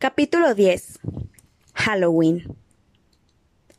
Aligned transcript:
Capítulo 0.00 0.54
10 0.54 0.98
Halloween 1.74 2.56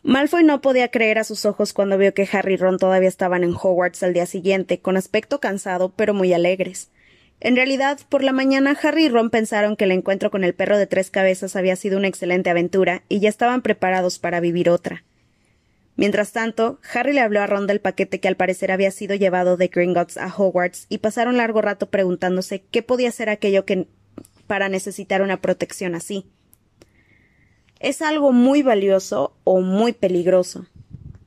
Malfoy 0.03 0.43
no 0.43 0.61
podía 0.61 0.91
creer 0.91 1.17
a 1.17 1.23
sus 1.23 1.45
ojos 1.45 1.73
cuando 1.73 1.97
vio 1.97 2.13
que 2.13 2.29
Harry 2.31 2.53
y 2.53 2.57
Ron 2.57 2.77
todavía 2.77 3.09
estaban 3.09 3.43
en 3.43 3.55
Hogwarts 3.55 4.03
al 4.03 4.13
día 4.13 4.27
siguiente, 4.27 4.79
con 4.79 4.97
aspecto 4.97 5.39
cansado 5.39 5.89
pero 5.95 6.13
muy 6.13 6.31
alegres. 6.31 6.91
En 7.39 7.55
realidad, 7.55 8.01
por 8.07 8.23
la 8.23 8.33
mañana 8.33 8.77
Harry 8.83 9.05
y 9.05 9.09
Ron 9.09 9.31
pensaron 9.31 9.75
que 9.75 9.85
el 9.85 9.91
encuentro 9.93 10.29
con 10.29 10.43
el 10.43 10.53
perro 10.53 10.77
de 10.77 10.85
tres 10.85 11.09
cabezas 11.09 11.55
había 11.55 11.75
sido 11.75 11.97
una 11.97 12.07
excelente 12.07 12.51
aventura 12.51 13.01
y 13.09 13.19
ya 13.19 13.29
estaban 13.29 13.63
preparados 13.63 14.19
para 14.19 14.39
vivir 14.39 14.69
otra. 14.69 15.03
Mientras 15.95 16.33
tanto, 16.33 16.79
Harry 16.93 17.13
le 17.13 17.21
habló 17.21 17.41
a 17.41 17.47
Ron 17.47 17.65
del 17.65 17.81
paquete 17.81 18.19
que 18.19 18.27
al 18.27 18.35
parecer 18.37 18.71
había 18.71 18.91
sido 18.91 19.15
llevado 19.15 19.57
de 19.57 19.69
Gringotts 19.69 20.17
a 20.17 20.31
Hogwarts 20.31 20.85
y 20.87 20.99
pasaron 20.99 21.37
largo 21.37 21.63
rato 21.63 21.89
preguntándose 21.89 22.61
qué 22.69 22.83
podía 22.83 23.11
ser 23.11 23.29
aquello 23.29 23.65
que 23.65 23.87
para 24.51 24.67
necesitar 24.67 25.21
una 25.21 25.39
protección 25.39 25.95
así. 25.95 26.25
Es 27.79 28.01
algo 28.01 28.33
muy 28.33 28.63
valioso 28.63 29.33
o 29.45 29.61
muy 29.61 29.93
peligroso, 29.93 30.65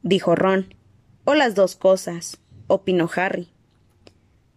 dijo 0.03 0.35
Ron. 0.35 0.75
O 1.25 1.35
las 1.35 1.55
dos 1.55 1.75
cosas, 1.75 2.37
opinó 2.67 3.09
Harry. 3.17 3.49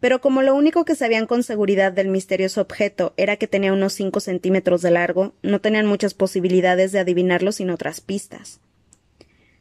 Pero 0.02 0.20
como 0.20 0.42
lo 0.42 0.54
único 0.54 0.84
que 0.84 0.96
sabían 0.96 1.28
con 1.28 1.44
seguridad 1.44 1.94
del 1.94 2.10
misterioso 2.10 2.60
objeto 2.60 3.14
era 3.16 3.38
que 3.38 3.48
tenía 3.48 3.72
unos 3.72 3.94
cinco 3.94 4.20
centímetros 4.20 4.82
de 4.82 4.92
largo, 4.92 5.34
no 5.44 5.62
tenían 5.62 5.86
muchas 5.86 6.14
posibilidades 6.14 6.92
de 6.92 7.00
adivinarlo 7.00 7.54
sin 7.54 7.70
otras 7.70 8.02
pistas. 8.02 8.60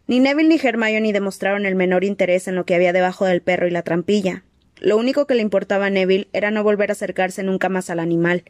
Ni 0.09 0.19
Neville 0.19 0.49
ni 0.49 0.59
Hermione 0.61 1.13
demostraron 1.13 1.65
el 1.65 1.77
menor 1.77 2.03
interés 2.03 2.49
en 2.49 2.57
lo 2.57 2.67
que 2.67 2.75
había 2.75 2.93
debajo 2.93 3.25
del 3.25 3.41
perro 3.41 3.69
y 3.69 3.71
la 3.71 3.83
trampilla. 3.83 4.43
Lo 4.81 4.97
único 4.97 5.29
que 5.29 5.37
le 5.37 5.43
importaba 5.43 5.87
a 5.87 5.91
Neville 5.91 6.27
era 6.33 6.51
no 6.51 6.65
volver 6.65 6.91
a 6.91 6.95
acercarse 6.95 7.45
nunca 7.45 7.69
más 7.69 7.89
al 7.89 8.01
animal. 8.01 8.43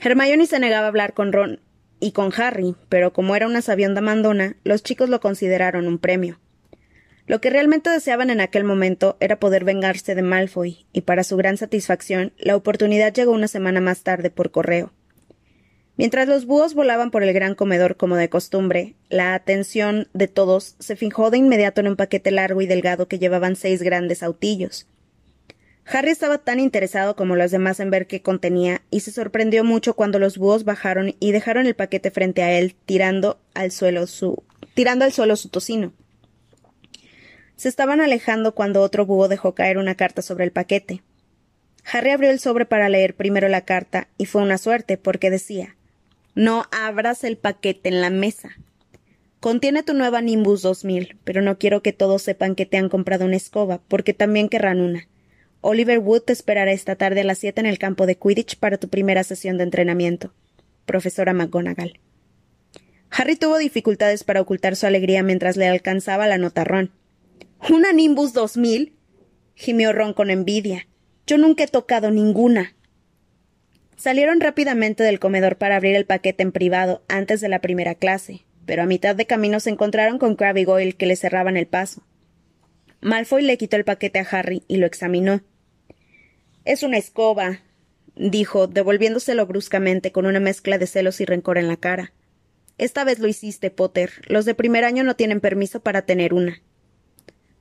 Hermione 0.00 0.46
se 0.46 0.58
negaba 0.58 0.86
a 0.86 0.88
hablar 0.88 1.14
con 1.14 1.32
Ron 1.32 1.60
y 2.00 2.12
con 2.12 2.32
Harry, 2.36 2.76
pero 2.88 3.12
como 3.12 3.34
era 3.34 3.46
una 3.46 3.62
sabionda 3.62 4.00
mandona, 4.00 4.56
los 4.64 4.82
chicos 4.82 5.08
lo 5.08 5.20
consideraron 5.20 5.86
un 5.86 5.98
premio. 5.98 6.38
Lo 7.26 7.40
que 7.40 7.50
realmente 7.50 7.90
deseaban 7.90 8.30
en 8.30 8.40
aquel 8.40 8.64
momento 8.64 9.16
era 9.18 9.40
poder 9.40 9.64
vengarse 9.64 10.14
de 10.14 10.22
Malfoy, 10.22 10.86
y 10.92 11.00
para 11.00 11.24
su 11.24 11.36
gran 11.36 11.56
satisfacción, 11.56 12.32
la 12.38 12.54
oportunidad 12.54 13.12
llegó 13.12 13.32
una 13.32 13.48
semana 13.48 13.80
más 13.80 14.02
tarde 14.02 14.30
por 14.30 14.50
correo. 14.50 14.92
Mientras 15.96 16.28
los 16.28 16.44
búhos 16.44 16.74
volaban 16.74 17.10
por 17.10 17.22
el 17.22 17.32
gran 17.32 17.54
comedor 17.54 17.96
como 17.96 18.16
de 18.16 18.28
costumbre, 18.28 18.94
la 19.08 19.34
atención 19.34 20.08
de 20.12 20.28
todos 20.28 20.76
se 20.78 20.94
fijó 20.94 21.30
de 21.30 21.38
inmediato 21.38 21.80
en 21.80 21.88
un 21.88 21.96
paquete 21.96 22.30
largo 22.30 22.60
y 22.60 22.66
delgado 22.66 23.08
que 23.08 23.18
llevaban 23.18 23.56
seis 23.56 23.82
grandes 23.82 24.22
autillos. 24.22 24.86
Harry 25.88 26.10
estaba 26.10 26.38
tan 26.38 26.58
interesado 26.58 27.14
como 27.14 27.36
los 27.36 27.52
demás 27.52 27.78
en 27.78 27.90
ver 27.90 28.08
qué 28.08 28.20
contenía, 28.20 28.82
y 28.90 29.00
se 29.00 29.12
sorprendió 29.12 29.62
mucho 29.62 29.94
cuando 29.94 30.18
los 30.18 30.36
búhos 30.36 30.64
bajaron 30.64 31.14
y 31.20 31.30
dejaron 31.30 31.66
el 31.66 31.76
paquete 31.76 32.10
frente 32.10 32.42
a 32.42 32.58
él, 32.58 32.74
tirando 32.86 33.38
al 33.54 33.70
suelo 33.70 34.06
su 34.06 34.42
tirando 34.74 35.04
al 35.04 35.12
suelo 35.12 35.36
su 35.36 35.48
tocino. 35.48 35.92
Se 37.54 37.68
estaban 37.68 38.00
alejando 38.00 38.54
cuando 38.54 38.82
otro 38.82 39.06
búho 39.06 39.28
dejó 39.28 39.54
caer 39.54 39.78
una 39.78 39.94
carta 39.94 40.22
sobre 40.22 40.44
el 40.44 40.50
paquete. 40.50 41.02
Harry 41.90 42.10
abrió 42.10 42.30
el 42.30 42.40
sobre 42.40 42.66
para 42.66 42.88
leer 42.88 43.14
primero 43.14 43.48
la 43.48 43.60
carta, 43.60 44.08
y 44.18 44.26
fue 44.26 44.42
una 44.42 44.58
suerte, 44.58 44.98
porque 44.98 45.30
decía 45.30 45.76
No 46.34 46.64
abras 46.72 47.22
el 47.22 47.38
paquete 47.38 47.88
en 47.88 48.00
la 48.00 48.10
mesa. 48.10 48.50
Contiene 49.38 49.84
tu 49.84 49.94
nueva 49.94 50.20
Nimbus 50.20 50.62
2000, 50.62 51.16
pero 51.22 51.42
no 51.42 51.58
quiero 51.58 51.80
que 51.80 51.92
todos 51.92 52.22
sepan 52.22 52.56
que 52.56 52.66
te 52.66 52.76
han 52.76 52.88
comprado 52.88 53.24
una 53.24 53.36
escoba, 53.36 53.80
porque 53.86 54.12
también 54.12 54.48
querrán 54.48 54.80
una. 54.80 55.06
Oliver 55.60 55.98
Wood 55.98 56.22
te 56.22 56.32
esperará 56.32 56.72
esta 56.72 56.96
tarde 56.96 57.22
a 57.22 57.24
las 57.24 57.38
siete 57.38 57.60
en 57.60 57.66
el 57.66 57.78
campo 57.78 58.06
de 58.06 58.16
Quidditch 58.16 58.56
para 58.58 58.78
tu 58.78 58.88
primera 58.88 59.24
sesión 59.24 59.58
de 59.58 59.64
entrenamiento. 59.64 60.32
Profesora 60.84 61.32
McGonagall. 61.32 61.98
Harry 63.10 63.36
tuvo 63.36 63.58
dificultades 63.58 64.24
para 64.24 64.40
ocultar 64.40 64.76
su 64.76 64.86
alegría 64.86 65.22
mientras 65.22 65.56
le 65.56 65.66
alcanzaba 65.66 66.26
la 66.26 66.38
nota 66.38 66.64
Ron. 66.64 66.92
¿Una 67.70 67.92
Nimbus 67.92 68.32
2000? 68.32 68.94
gimió 69.54 69.92
Ron 69.92 70.12
con 70.12 70.30
envidia. 70.30 70.86
Yo 71.26 71.38
nunca 71.38 71.64
he 71.64 71.68
tocado 71.68 72.10
ninguna. 72.10 72.76
Salieron 73.96 74.40
rápidamente 74.40 75.02
del 75.02 75.18
comedor 75.18 75.56
para 75.56 75.76
abrir 75.76 75.96
el 75.96 76.04
paquete 76.04 76.42
en 76.42 76.52
privado 76.52 77.02
antes 77.08 77.40
de 77.40 77.48
la 77.48 77.60
primera 77.60 77.94
clase, 77.94 78.44
pero 78.66 78.82
a 78.82 78.86
mitad 78.86 79.16
de 79.16 79.26
camino 79.26 79.58
se 79.58 79.70
encontraron 79.70 80.18
con 80.18 80.36
Crabbe 80.36 80.60
y 80.60 80.64
Goyle 80.64 80.94
que 80.94 81.06
le 81.06 81.16
cerraban 81.16 81.56
el 81.56 81.66
paso. 81.66 82.02
Malfoy 83.00 83.42
le 83.42 83.58
quitó 83.58 83.76
el 83.76 83.84
paquete 83.84 84.18
a 84.18 84.26
Harry 84.30 84.62
y 84.68 84.76
lo 84.78 84.86
examinó. 84.86 85.42
Es 86.64 86.82
una 86.82 86.98
escoba, 86.98 87.60
dijo, 88.16 88.66
devolviéndoselo 88.66 89.46
bruscamente 89.46 90.12
con 90.12 90.26
una 90.26 90.40
mezcla 90.40 90.78
de 90.78 90.86
celos 90.86 91.20
y 91.20 91.24
rencor 91.24 91.58
en 91.58 91.68
la 91.68 91.76
cara. 91.76 92.12
Esta 92.78 93.04
vez 93.04 93.18
lo 93.18 93.28
hiciste, 93.28 93.70
Potter. 93.70 94.12
Los 94.26 94.44
de 94.44 94.54
primer 94.54 94.84
año 94.84 95.04
no 95.04 95.16
tienen 95.16 95.40
permiso 95.40 95.80
para 95.80 96.02
tener 96.02 96.34
una. 96.34 96.60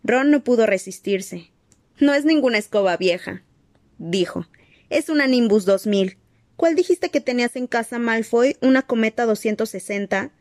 Ron 0.04 0.32
no 0.32 0.44
pudo 0.44 0.66
resistirse. 0.66 1.52
No 2.00 2.14
es 2.14 2.26
ninguna 2.26 2.58
escoba 2.58 2.98
vieja, 2.98 3.44
dijo. 3.98 4.48
Es 4.90 5.10
una 5.10 5.28
Nimbus 5.28 5.66
2000. 5.66 6.18
¿Cuál 6.58 6.76
dijiste 6.76 7.10
que 7.10 7.22
tenías 7.22 7.56
en 7.56 7.68
casa, 7.68 8.00
Malfoy? 8.00 8.58
¿Una 8.62 8.82
cometa 8.82 9.26
260? 9.26 10.32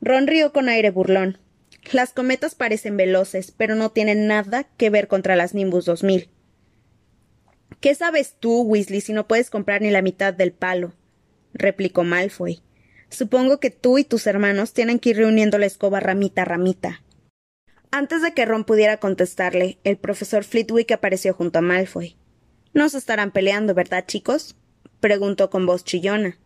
Ron 0.00 0.26
rió 0.26 0.52
con 0.52 0.68
aire 0.68 0.90
burlón. 0.90 1.38
Las 1.90 2.12
cometas 2.12 2.54
parecen 2.54 2.96
veloces, 2.96 3.50
pero 3.50 3.74
no 3.74 3.90
tienen 3.90 4.26
nada 4.26 4.64
que 4.64 4.88
ver 4.88 5.08
contra 5.08 5.36
las 5.36 5.52
Nimbus 5.52 5.84
2000. 5.84 6.30
¿Qué 7.80 7.94
sabes 7.94 8.36
tú, 8.38 8.62
Weasley, 8.62 9.00
si 9.00 9.12
no 9.12 9.26
puedes 9.26 9.50
comprar 9.50 9.82
ni 9.82 9.90
la 9.90 10.02
mitad 10.02 10.32
del 10.32 10.52
palo? 10.52 10.92
replicó 11.52 12.04
Malfoy. 12.04 12.62
Supongo 13.10 13.58
que 13.60 13.70
tú 13.70 13.98
y 13.98 14.04
tus 14.04 14.26
hermanos 14.26 14.72
tienen 14.72 14.98
que 14.98 15.10
ir 15.10 15.16
reuniendo 15.16 15.58
la 15.58 15.66
escoba 15.66 16.00
ramita 16.00 16.42
a 16.42 16.44
ramita. 16.44 17.02
Antes 17.90 18.22
de 18.22 18.32
que 18.32 18.46
Ron 18.46 18.64
pudiera 18.64 18.96
contestarle, 18.98 19.78
el 19.84 19.98
profesor 19.98 20.44
Flitwick 20.44 20.92
apareció 20.92 21.34
junto 21.34 21.58
a 21.58 21.62
Malfoy. 21.62 22.16
¿No 22.72 22.88
se 22.88 22.96
estarán 22.96 23.32
peleando, 23.32 23.74
verdad, 23.74 24.06
chicos? 24.06 24.56
preguntó 25.00 25.50
con 25.50 25.66
voz 25.66 25.84
chillona. 25.84 26.38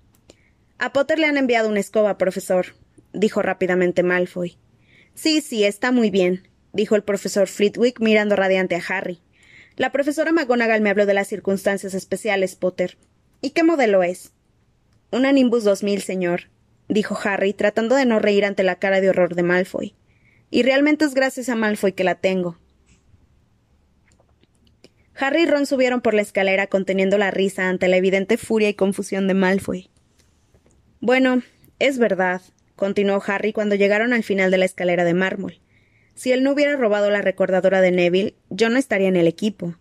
A 0.79 0.93
Potter 0.93 1.21
le 1.21 1.27
han 1.27 1.37
enviado 1.37 1.69
una 1.69 1.79
escoba, 1.79 2.19
profesor, 2.19 2.75
dijo 3.13 3.43
rápidamente 3.43 4.03
Malfoy. 4.03 4.59
Sí, 5.17 5.41
sí, 5.41 5.65
está 5.65 5.93
muy 5.93 6.11
bien, 6.11 6.47
dijo 6.75 6.95
el 6.95 7.03
profesor 7.03 7.49
Flitwick 7.49 8.01
mirando 8.01 8.37
radiante 8.37 8.77
a 8.77 8.83
Harry. 8.87 9.23
La 9.77 9.91
profesora 9.91 10.31
McGonagall 10.31 10.83
me 10.83 10.91
habló 10.91 11.07
de 11.07 11.15
las 11.15 11.27
circunstancias 11.27 11.95
especiales, 11.95 12.55
Potter. 12.55 12.99
¿Y 13.41 13.51
qué 13.51 13.63
modelo 13.63 14.03
es? 14.03 14.35
Una 15.11 15.33
Nimbus 15.33 15.65
2000, 15.65 16.03
señor, 16.03 16.51
dijo 16.91 17.19
Harry, 17.25 17.55
tratando 17.55 17.97
de 17.97 18.05
no 18.05 18.19
reír 18.19 18.45
ante 18.45 18.63
la 18.63 18.79
cara 18.79 19.01
de 19.01 19.09
horror 19.09 19.35
de 19.35 19.43
Malfoy. 19.43 19.95
Y 20.51 20.63
realmente 20.63 21.07
es 21.07 21.15
gracias 21.15 21.49
a 21.49 21.57
Malfoy 21.57 21.93
que 21.93 22.05
la 22.05 22.17
tengo. 22.17 22.59
Harry 25.15 25.45
y 25.45 25.47
Ron 25.47 25.65
subieron 25.65 26.03
por 26.03 26.13
la 26.13 26.21
escalera 26.21 26.67
conteniendo 26.67 27.17
la 27.17 27.31
risa 27.31 27.71
ante 27.71 27.89
la 27.89 27.97
evidente 27.97 28.37
furia 28.37 28.69
y 28.69 28.75
confusión 28.75 29.29
de 29.29 29.35
Malfoy. 29.35 29.89
Bueno, 31.01 31.43
es 31.79 31.99
verdad, 31.99 32.43
continuó 32.77 33.23
Harry 33.27 33.53
cuando 33.53 33.75
llegaron 33.75 34.13
al 34.13 34.23
final 34.23 34.51
de 34.51 34.59
la 34.59 34.65
escalera 34.65 35.05
de 35.05 35.15
mármol. 35.15 35.61
Si 36.15 36.33
él 36.33 36.43
no 36.43 36.53
hubiera 36.53 36.77
robado 36.77 37.11
la 37.11 37.21
recordadora 37.23 37.81
de 37.81 37.91
Neville, 37.91 38.37
yo 38.49 38.71
no 38.71 38.79
estaría 38.79 39.09
en 39.09 39.17
el 39.17 39.27
equipo. 39.27 39.77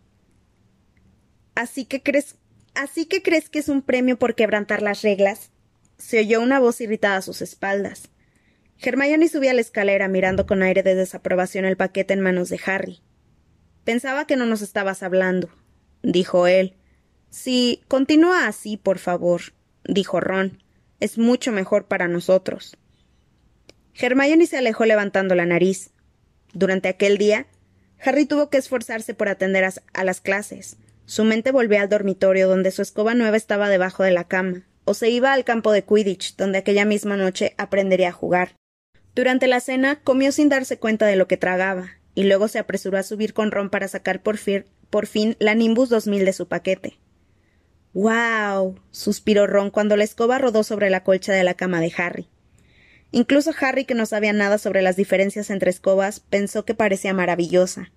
¿Así 1.55 1.85
que 1.85 2.01
crees, 2.03 2.35
así 2.73 3.05
que 3.05 3.21
crees 3.21 3.49
que 3.49 3.59
es 3.59 3.69
un 3.69 3.81
premio 3.81 4.17
por 4.17 4.35
quebrantar 4.35 4.81
las 4.81 5.01
reglas? 5.01 5.51
Se 5.97 6.19
oyó 6.19 6.41
una 6.41 6.59
voz 6.59 6.81
irritada 6.81 7.17
a 7.17 7.21
sus 7.21 7.41
espaldas. 7.41 8.09
Hermione 8.81 9.29
subía 9.29 9.53
la 9.53 9.61
escalera 9.61 10.09
mirando 10.09 10.45
con 10.45 10.61
aire 10.61 10.83
de 10.83 10.95
desaprobación 10.95 11.63
el 11.63 11.77
paquete 11.77 12.13
en 12.13 12.19
manos 12.19 12.49
de 12.49 12.59
Harry. 12.65 12.99
Pensaba 13.85 14.27
que 14.27 14.35
no 14.35 14.45
nos 14.45 14.61
estabas 14.61 15.03
hablando, 15.03 15.49
dijo 16.03 16.47
él. 16.47 16.75
Sí, 17.29 17.81
continúa 17.87 18.47
así, 18.47 18.75
por 18.75 18.99
favor, 18.99 19.41
dijo 19.85 20.19
Ron. 20.19 20.61
Es 20.99 21.17
mucho 21.17 21.51
mejor 21.51 21.85
para 21.85 22.07
nosotros. 22.07 22.77
Hermione 23.97 24.45
se 24.45 24.57
alejó 24.57 24.85
levantando 24.85 25.35
la 25.35 25.45
nariz. 25.45 25.91
Durante 26.53 26.89
aquel 26.89 27.17
día, 27.17 27.47
Harry 28.03 28.25
tuvo 28.25 28.49
que 28.49 28.57
esforzarse 28.57 29.13
por 29.13 29.29
atender 29.29 29.63
a, 29.63 30.03
las 30.03 30.21
clases. 30.21 30.77
Su 31.05 31.23
mente 31.23 31.51
volvía 31.51 31.81
al 31.81 31.89
dormitorio 31.89 32.47
donde 32.47 32.71
su 32.71 32.81
escoba 32.81 33.13
nueva 33.13 33.37
estaba 33.37 33.69
debajo 33.69 34.03
de 34.03 34.11
la 34.11 34.25
cama, 34.25 34.67
o 34.83 34.93
se 34.93 35.09
iba 35.09 35.33
al 35.33 35.45
campo 35.45 35.71
de 35.71 35.83
Quidditch, 35.83 36.35
donde 36.35 36.57
aquella 36.57 36.85
misma 36.85 37.15
noche 37.15 37.53
aprendería 37.57 38.09
a 38.09 38.13
jugar. 38.13 38.55
Durante 39.15 39.47
la 39.47 39.61
cena 39.61 40.01
comió 40.01 40.31
sin 40.31 40.49
darse 40.49 40.77
cuenta 40.77 41.05
de 41.05 41.15
lo 41.15 41.27
que 41.27 41.37
tragaba, 41.37 41.91
y 42.15 42.23
luego 42.23 42.47
se 42.47 42.59
apresuró 42.59 42.97
a 42.97 43.03
subir 43.03 43.33
con 43.33 43.51
Ron 43.51 43.69
para 43.69 43.87
sacar 43.87 44.21
por, 44.21 44.37
fin 44.37 45.35
la 45.39 45.55
Nimbus 45.55 45.89
2000 45.89 46.25
de 46.25 46.33
su 46.33 46.47
paquete. 46.47 46.99
¡Wow! 47.93 48.79
suspiró 48.91 49.47
Ron 49.47 49.69
cuando 49.69 49.95
la 49.95 50.03
escoba 50.03 50.37
rodó 50.37 50.63
sobre 50.63 50.89
la 50.89 51.03
colcha 51.03 51.31
de 51.31 51.43
la 51.43 51.53
cama 51.53 51.79
de 51.79 51.93
Harry. 51.97 52.27
Incluso 53.15 53.53
Harry, 53.61 53.85
que 53.85 53.95
no 53.95 54.05
sabía 54.05 54.33
nada 54.33 54.57
sobre 54.57 54.81
las 54.81 54.97
diferencias 54.97 55.49
entre 55.49 55.69
escobas, 55.69 56.19
pensó 56.19 56.65
que 56.65 56.75
parecía 56.75 57.13
maravillosa. 57.13 57.93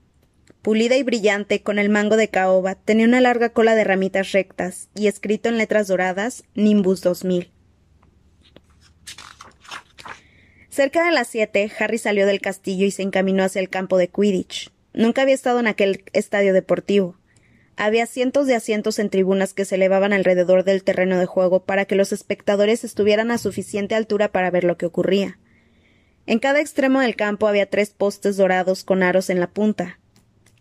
pulida 0.63 0.97
y 0.97 1.03
brillante, 1.03 1.61
con 1.61 1.81
el 1.81 1.89
mango 1.89 2.17
de 2.17 2.29
caoba, 2.29 2.77
tenía 2.77 3.05
una 3.05 3.21
larga 3.21 3.49
cola 3.49 3.75
de 3.75 3.83
ramitas 3.83 4.31
rectas 4.31 4.91
y 4.95 5.09
escrito 5.09 5.49
en 5.49 5.59
letras 5.59 5.89
doradas 5.89 6.45
Nimbus 6.55 7.01
2000. 7.01 7.51
Cerca 10.69 11.05
de 11.05 11.11
las 11.11 11.27
siete, 11.27 11.69
Harry 11.81 11.99
salió 11.99 12.25
del 12.25 12.41
castillo 12.41 12.87
y 12.87 12.93
se 12.93 13.03
encaminó 13.03 13.43
hacia 13.43 13.61
el 13.61 13.71
campo 13.71 13.99
de 13.99 14.07
Quidditch. 14.07 14.71
Nunca 14.95 15.23
había 15.23 15.35
estado 15.35 15.59
en 15.59 15.67
aquel 15.67 16.05
estadio 16.13 16.53
deportivo. 16.53 17.17
Había 17.81 18.07
cientos 18.07 18.49
de 18.49 18.57
asientos 18.57 18.99
en 18.99 19.09
tribunas 19.09 19.55
que 19.55 19.65
se 19.65 19.77
elevaban 19.77 20.13
alrededor 20.13 20.65
del 20.65 20.83
terreno 20.83 21.17
de 21.17 21.27
juego 21.27 21.63
para 21.63 21.85
que 21.85 21.95
los 21.95 22.13
espectadores 22.13 22.83
estuvieran 22.83 23.31
a 23.31 23.39
suficiente 23.39 23.95
altura 23.95 24.33
para 24.33 24.51
ver 24.51 24.65
lo 24.65 24.77
que 24.77 24.85
ocurría. 24.85 25.39
En 26.27 26.41
cada 26.41 26.61
extremo 26.61 26.99
del 26.99 27.15
campo 27.15 27.47
había 27.47 27.71
tres 27.71 27.91
postes 27.91 28.37
dorados 28.37 28.83
con 28.83 29.05
aros 29.05 29.31
en 29.31 29.39
la 29.39 29.49
punta. 29.49 30.01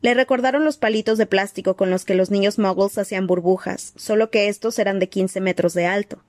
Le 0.02 0.14
recordaron 0.14 0.64
los 0.64 0.78
palitos 0.78 1.18
de 1.18 1.26
plástico 1.26 1.76
con 1.76 1.90
los 1.90 2.06
que 2.06 2.14
los 2.14 2.30
niños 2.30 2.60
muggles 2.60 3.00
hacían 3.00 3.26
burbujas, 3.26 3.94
solo 3.96 4.30
que 4.30 4.48
estos 4.48 4.78
eran 4.78 5.00
de 5.00 5.10
quince 5.10 5.42
metros 5.42 5.74
de 5.74 5.88
alto. 5.88 6.22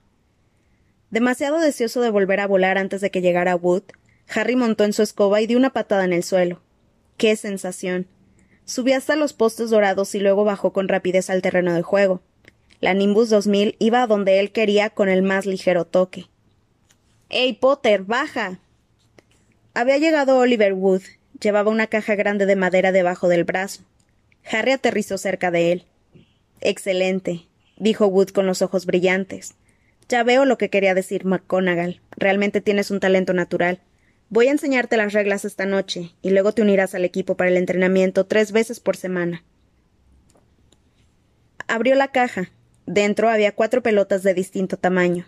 Demasiado 1.11 1.61
deseoso 1.61 2.01
de 2.01 2.09
volver 2.09 2.41
a 2.41 2.47
volar 2.47 2.79
antes 2.79 3.03
de 3.03 3.11
que 3.11 3.21
llegara 3.21 3.57
Wood, 3.57 3.83
Harry 4.35 4.57
montó 4.57 4.85
en 4.85 4.95
su 4.95 5.03
escoba 5.03 5.43
y 5.43 5.47
dio 5.47 5.59
una 5.59 5.75
patada 5.75 6.07
en 6.07 6.15
el 6.15 6.25
suelo. 6.25 6.63
¡Qué 7.19 7.37
sensación! 7.37 8.07
Subió 8.69 8.99
hasta 8.99 9.17
los 9.17 9.33
postes 9.33 9.71
dorados 9.71 10.15
y 10.15 10.21
luego 10.21 10.45
bajó 10.45 10.75
con 10.75 10.89
rapidez 10.89 11.31
al 11.31 11.41
terreno 11.41 11.73
de 11.73 11.81
juego. 11.81 12.21
La 12.81 12.93
Nimbus 12.93 13.31
2000 13.31 13.77
iba 13.79 14.03
a 14.03 14.07
donde 14.07 14.41
él 14.41 14.53
quería 14.53 14.91
con 14.91 15.09
el 15.09 15.23
más 15.23 15.47
ligero 15.47 15.87
toque. 15.87 16.27
¡Ey, 17.31 17.55
Potter, 17.55 18.03
baja! 18.03 18.59
Había 19.73 19.97
llegado 19.97 20.37
Oliver 20.37 20.75
Wood. 20.75 21.01
Llevaba 21.41 21.71
una 21.71 21.87
caja 21.87 22.15
grande 22.15 22.45
de 22.45 22.57
madera 22.57 22.93
debajo 22.93 23.29
del 23.29 23.45
brazo. 23.45 23.85
Harry 24.45 24.73
aterrizó 24.73 25.17
cerca 25.17 25.51
de 25.51 25.73
él. 25.73 25.87
Excelente, 26.61 27.47
dijo 27.79 28.07
Wood 28.07 28.33
con 28.33 28.47
los 28.47 28.61
ojos 28.61 28.85
brillantes. 28.85 29.55
Ya 30.11 30.23
veo 30.25 30.45
lo 30.45 30.59
que 30.59 30.69
quería 30.69 30.93
decir 30.93 31.25
McGonagall. 31.25 32.03
Realmente 32.19 32.61
tienes 32.61 32.91
un 32.91 33.01
talento 33.01 33.33
natural. 33.33 33.81
Voy 34.31 34.49
a 34.49 34.51
enseñarte 34.51 34.97
las 34.97 35.15
reglas 35.15 35.45
esta 35.45 35.65
noche, 35.65 36.13
y 36.21 36.31
luego 36.31 36.53
te 36.53 36.63
unirás 36.63 36.95
al 36.95 37.05
equipo 37.05 37.37
para 37.37 37.51
el 37.51 37.57
entrenamiento 37.57 38.27
tres 38.27 38.53
veces 38.53 38.79
por 38.79 38.97
semana. 38.97 39.45
Abrió 41.67 41.95
la 41.95 42.13
caja. 42.13 42.51
Dentro 42.87 43.29
había 43.29 43.55
cuatro 43.55 43.83
pelotas 43.83 44.23
de 44.23 44.35
distinto 44.35 44.77
tamaño. 44.77 45.27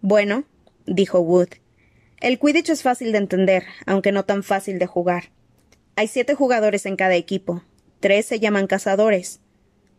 Bueno, 0.00 0.44
dijo 0.86 1.20
Wood. 1.20 1.48
El 2.20 2.38
Quidditch 2.38 2.70
es 2.70 2.82
fácil 2.82 3.12
de 3.12 3.18
entender, 3.18 3.64
aunque 3.86 4.12
no 4.12 4.24
tan 4.24 4.42
fácil 4.42 4.78
de 4.78 4.86
jugar. 4.86 5.30
Hay 5.96 6.08
siete 6.08 6.34
jugadores 6.34 6.86
en 6.86 6.96
cada 6.96 7.14
equipo. 7.14 7.64
Tres 8.00 8.26
se 8.26 8.40
llaman 8.40 8.66
cazadores. 8.66 9.40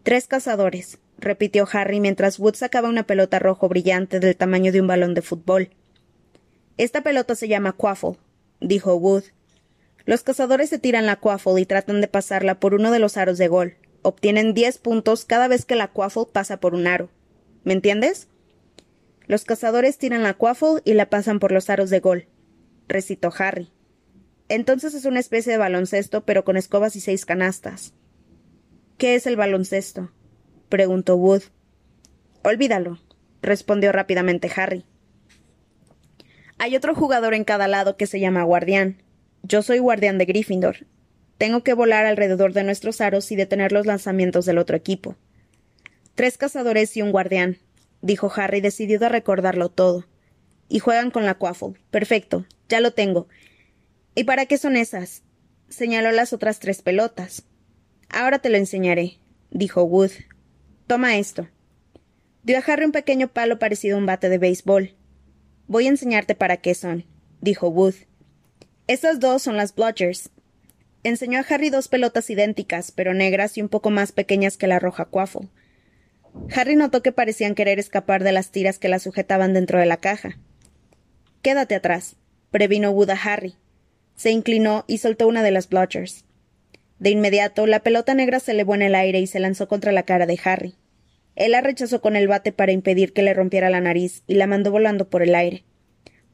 Tres 0.03 0.27
cazadores 0.27 0.99
repitió 1.17 1.67
Harry 1.71 1.99
mientras 1.99 2.39
Wood 2.39 2.55
sacaba 2.55 2.89
una 2.89 3.03
pelota 3.03 3.39
rojo 3.39 3.69
brillante 3.69 4.19
del 4.19 4.35
tamaño 4.35 4.71
de 4.71 4.81
un 4.81 4.87
balón 4.87 5.13
de 5.13 5.21
fútbol. 5.21 5.69
Esta 6.81 7.01
pelota 7.01 7.35
se 7.35 7.47
llama 7.47 7.73
quaffle, 7.73 8.17
dijo 8.59 8.95
Wood. 8.95 9.25
Los 10.05 10.23
cazadores 10.23 10.67
se 10.67 10.79
tiran 10.79 11.05
la 11.05 11.17
quaffle 11.17 11.61
y 11.61 11.67
tratan 11.67 12.01
de 12.01 12.07
pasarla 12.07 12.59
por 12.59 12.73
uno 12.73 12.89
de 12.89 12.97
los 12.97 13.17
aros 13.17 13.37
de 13.37 13.47
gol. 13.47 13.75
Obtienen 14.01 14.55
diez 14.55 14.79
puntos 14.79 15.23
cada 15.23 15.47
vez 15.47 15.63
que 15.63 15.75
la 15.75 15.89
quaffle 15.89 16.25
pasa 16.33 16.59
por 16.59 16.73
un 16.73 16.87
aro. 16.87 17.11
¿Me 17.63 17.73
entiendes? 17.73 18.29
Los 19.27 19.45
cazadores 19.45 19.99
tiran 19.99 20.23
la 20.23 20.33
quaffle 20.33 20.81
y 20.83 20.95
la 20.95 21.07
pasan 21.07 21.37
por 21.37 21.51
los 21.51 21.69
aros 21.69 21.91
de 21.91 21.99
gol, 21.99 22.25
recitó 22.87 23.31
Harry. 23.37 23.71
Entonces 24.49 24.95
es 24.95 25.05
una 25.05 25.19
especie 25.19 25.51
de 25.51 25.59
baloncesto, 25.59 26.25
pero 26.25 26.43
con 26.43 26.57
escobas 26.57 26.95
y 26.95 26.99
seis 26.99 27.27
canastas. 27.27 27.93
¿Qué 28.97 29.13
es 29.13 29.27
el 29.27 29.35
baloncesto? 29.35 30.11
preguntó 30.67 31.15
Wood. 31.15 31.43
Olvídalo, 32.43 32.97
respondió 33.43 33.91
rápidamente 33.91 34.51
Harry. 34.55 34.83
Hay 36.63 36.75
otro 36.75 36.93
jugador 36.93 37.33
en 37.33 37.43
cada 37.43 37.67
lado 37.67 37.97
que 37.97 38.05
se 38.05 38.19
llama 38.19 38.43
guardián. 38.43 39.01
Yo 39.41 39.63
soy 39.63 39.79
guardián 39.79 40.19
de 40.19 40.25
Gryffindor. 40.25 40.85
Tengo 41.39 41.63
que 41.63 41.73
volar 41.73 42.05
alrededor 42.05 42.53
de 42.53 42.63
nuestros 42.63 43.01
aros 43.01 43.31
y 43.31 43.35
detener 43.35 43.71
los 43.71 43.87
lanzamientos 43.87 44.45
del 44.45 44.59
otro 44.59 44.77
equipo. 44.77 45.15
Tres 46.13 46.37
cazadores 46.37 46.95
y 46.95 47.01
un 47.01 47.11
guardián, 47.11 47.57
dijo 48.03 48.31
Harry 48.35 48.61
decidido 48.61 49.07
a 49.07 49.09
recordarlo 49.09 49.69
todo. 49.69 50.05
Y 50.69 50.77
juegan 50.77 51.09
con 51.09 51.25
la 51.25 51.33
quaffle. 51.33 51.73
Perfecto, 51.89 52.45
ya 52.69 52.79
lo 52.79 52.93
tengo. 52.93 53.27
¿Y 54.13 54.25
para 54.25 54.45
qué 54.45 54.59
son 54.59 54.77
esas? 54.77 55.23
señaló 55.67 56.11
las 56.11 56.31
otras 56.31 56.59
tres 56.59 56.83
pelotas. 56.83 57.41
Ahora 58.07 58.37
te 58.37 58.49
lo 58.49 58.57
enseñaré, 58.57 59.17
dijo 59.49 59.81
Wood, 59.81 60.11
Toma 60.85 61.17
esto. 61.17 61.47
Dio 62.43 62.59
a 62.59 62.61
Harry 62.61 62.85
un 62.85 62.91
pequeño 62.91 63.29
palo 63.29 63.57
parecido 63.57 63.95
a 63.95 63.99
un 63.99 64.05
bate 64.05 64.29
de 64.29 64.37
béisbol. 64.37 64.93
Voy 65.71 65.85
a 65.85 65.89
enseñarte 65.89 66.35
para 66.35 66.57
qué 66.57 66.75
son, 66.75 67.05
dijo 67.39 67.69
Wood. 67.69 67.93
Estas 68.87 69.21
dos 69.21 69.43
son 69.43 69.55
las 69.55 69.73
Bludgers. 69.73 70.29
Enseñó 71.03 71.39
a 71.39 71.45
Harry 71.49 71.69
dos 71.69 71.87
pelotas 71.87 72.29
idénticas, 72.29 72.91
pero 72.91 73.13
negras 73.13 73.57
y 73.57 73.61
un 73.61 73.69
poco 73.69 73.89
más 73.89 74.11
pequeñas 74.11 74.57
que 74.57 74.67
la 74.67 74.79
roja 74.79 75.05
Quaffle. 75.05 75.47
Harry 76.53 76.75
notó 76.75 77.01
que 77.01 77.13
parecían 77.13 77.55
querer 77.55 77.79
escapar 77.79 78.21
de 78.21 78.33
las 78.33 78.51
tiras 78.51 78.79
que 78.79 78.89
las 78.89 79.03
sujetaban 79.03 79.53
dentro 79.53 79.79
de 79.79 79.85
la 79.85 79.95
caja. 79.95 80.37
Quédate 81.41 81.75
atrás, 81.75 82.17
previno 82.49 82.91
Wood 82.91 83.11
a 83.11 83.13
Harry. 83.23 83.55
Se 84.17 84.31
inclinó 84.31 84.83
y 84.87 84.97
soltó 84.97 85.25
una 85.25 85.41
de 85.41 85.51
las 85.51 85.69
Bludgers. 85.69 86.25
De 86.99 87.11
inmediato, 87.11 87.65
la 87.65 87.79
pelota 87.79 88.13
negra 88.13 88.41
se 88.41 88.51
elevó 88.51 88.75
en 88.75 88.81
el 88.81 88.93
aire 88.93 89.21
y 89.21 89.27
se 89.27 89.39
lanzó 89.39 89.69
contra 89.69 89.93
la 89.93 90.03
cara 90.03 90.25
de 90.25 90.37
Harry. 90.43 90.75
Él 91.35 91.51
la 91.51 91.61
rechazó 91.61 92.01
con 92.01 92.15
el 92.15 92.27
bate 92.27 92.51
para 92.51 92.71
impedir 92.71 93.13
que 93.13 93.23
le 93.23 93.33
rompiera 93.33 93.69
la 93.69 93.81
nariz 93.81 94.23
y 94.27 94.35
la 94.35 94.47
mandó 94.47 94.71
volando 94.71 95.09
por 95.09 95.21
el 95.23 95.35
aire. 95.35 95.63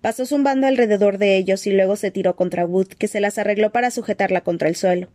Pasó 0.02 0.26
zumbando 0.26 0.68
alrededor 0.68 1.18
de 1.18 1.38
ellos 1.38 1.68
y 1.68 1.72
luego 1.72 1.96
se 1.96 2.12
tiró 2.12 2.36
contra 2.36 2.66
Wood, 2.66 2.88
que 2.88 3.08
se 3.08 3.20
las 3.20 3.38
arregló 3.38 3.72
para 3.72 3.92
sujetarla 3.92 4.42
contra 4.42 4.70
el 4.70 4.76
suelo. 4.76 5.10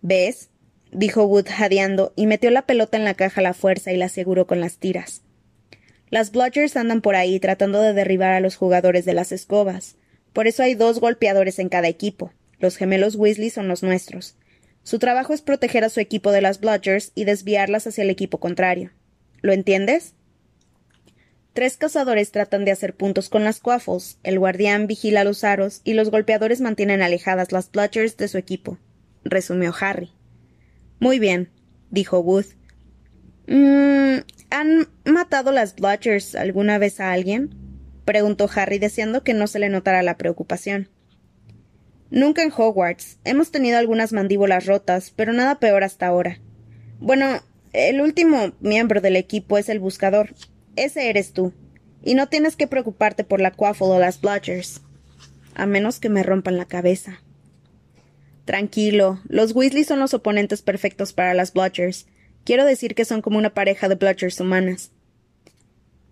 ¿Ves? 0.00 0.50
dijo 0.90 1.24
Wood 1.24 1.46
jadeando, 1.48 2.12
y 2.16 2.26
metió 2.26 2.50
la 2.50 2.66
pelota 2.66 2.96
en 2.96 3.04
la 3.04 3.14
caja 3.14 3.40
a 3.40 3.44
la 3.44 3.54
fuerza 3.54 3.92
y 3.92 3.96
la 3.96 4.06
aseguró 4.06 4.46
con 4.46 4.60
las 4.60 4.78
tiras. 4.78 5.22
Las 6.10 6.30
Bludgers 6.30 6.76
andan 6.76 7.00
por 7.00 7.16
ahí 7.16 7.40
tratando 7.40 7.80
de 7.80 7.94
derribar 7.94 8.34
a 8.34 8.40
los 8.40 8.56
jugadores 8.56 9.06
de 9.06 9.14
las 9.14 9.32
escobas. 9.32 9.96
Por 10.34 10.46
eso 10.46 10.62
hay 10.62 10.74
dos 10.74 11.00
golpeadores 11.00 11.58
en 11.58 11.70
cada 11.70 11.88
equipo. 11.88 12.34
Los 12.58 12.76
gemelos 12.76 13.16
Weasley 13.16 13.48
son 13.48 13.66
los 13.66 13.82
nuestros. 13.82 14.36
Su 14.82 14.98
trabajo 14.98 15.32
es 15.32 15.42
proteger 15.42 15.84
a 15.84 15.88
su 15.88 16.00
equipo 16.00 16.32
de 16.32 16.40
las 16.40 16.60
Bludgers 16.60 17.12
y 17.14 17.24
desviarlas 17.24 17.86
hacia 17.86 18.02
el 18.02 18.10
equipo 18.10 18.38
contrario. 18.38 18.90
¿Lo 19.40 19.52
entiendes? 19.52 20.14
Tres 21.52 21.76
cazadores 21.76 22.32
tratan 22.32 22.64
de 22.64 22.70
hacer 22.70 22.94
puntos 22.94 23.28
con 23.28 23.44
las 23.44 23.60
Quaffles, 23.60 24.18
el 24.22 24.38
guardián 24.38 24.86
vigila 24.86 25.22
los 25.22 25.44
aros 25.44 25.82
y 25.84 25.92
los 25.92 26.10
golpeadores 26.10 26.60
mantienen 26.62 27.02
alejadas 27.02 27.52
las 27.52 27.70
Bludgers 27.70 28.16
de 28.16 28.28
su 28.28 28.38
equipo, 28.38 28.78
resumió 29.22 29.74
Harry. 29.78 30.10
Muy 30.98 31.18
bien, 31.18 31.50
dijo 31.90 32.20
Wood. 32.20 32.46
Mm, 33.46 34.20
¿Han 34.50 34.88
matado 35.04 35.52
las 35.52 35.74
Bludgers 35.74 36.34
alguna 36.34 36.78
vez 36.78 37.00
a 37.00 37.12
alguien? 37.12 37.54
preguntó 38.04 38.48
Harry 38.54 38.78
deseando 38.78 39.22
que 39.22 39.34
no 39.34 39.46
se 39.46 39.58
le 39.58 39.68
notara 39.68 40.02
la 40.02 40.16
preocupación. 40.16 40.88
Nunca 42.12 42.42
en 42.42 42.52
Hogwarts. 42.54 43.18
Hemos 43.24 43.50
tenido 43.50 43.78
algunas 43.78 44.12
mandíbulas 44.12 44.66
rotas, 44.66 45.10
pero 45.16 45.32
nada 45.32 45.58
peor 45.58 45.82
hasta 45.82 46.06
ahora. 46.06 46.40
Bueno, 47.00 47.40
el 47.72 48.02
último 48.02 48.52
miembro 48.60 49.00
del 49.00 49.16
equipo 49.16 49.56
es 49.56 49.70
el 49.70 49.80
buscador. 49.80 50.34
Ese 50.76 51.08
eres 51.08 51.32
tú. 51.32 51.54
Y 52.04 52.14
no 52.14 52.28
tienes 52.28 52.54
que 52.54 52.66
preocuparte 52.66 53.24
por 53.24 53.40
la 53.40 53.50
Quaffle 53.50 53.86
o 53.86 53.98
las 53.98 54.20
Bludgers. 54.20 54.82
A 55.54 55.64
menos 55.64 56.00
que 56.00 56.10
me 56.10 56.22
rompan 56.22 56.58
la 56.58 56.66
cabeza. 56.66 57.22
Tranquilo, 58.44 59.22
los 59.26 59.54
Weasley 59.54 59.84
son 59.84 59.98
los 59.98 60.12
oponentes 60.12 60.60
perfectos 60.60 61.14
para 61.14 61.32
las 61.32 61.54
Bludgers. 61.54 62.06
Quiero 62.44 62.66
decir 62.66 62.94
que 62.94 63.06
son 63.06 63.22
como 63.22 63.38
una 63.38 63.54
pareja 63.54 63.88
de 63.88 63.94
Bludgers 63.94 64.38
humanas. 64.38 64.90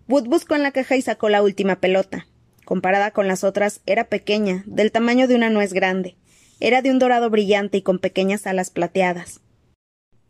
Wood 0.07 0.27
buscó 0.27 0.55
en 0.55 0.63
la 0.63 0.71
caja 0.71 0.95
y 0.95 1.03
sacó 1.03 1.29
la 1.29 1.43
última 1.43 1.79
pelota. 1.79 2.25
Comparada 2.71 3.11
con 3.11 3.27
las 3.27 3.43
otras, 3.43 3.81
era 3.85 4.05
pequeña, 4.05 4.63
del 4.65 4.93
tamaño 4.93 5.27
de 5.27 5.35
una 5.35 5.49
nuez 5.49 5.73
grande. 5.73 6.15
Era 6.61 6.81
de 6.81 6.89
un 6.89 6.99
dorado 6.99 7.29
brillante 7.29 7.77
y 7.77 7.81
con 7.81 7.99
pequeñas 7.99 8.47
alas 8.47 8.69
plateadas. 8.69 9.41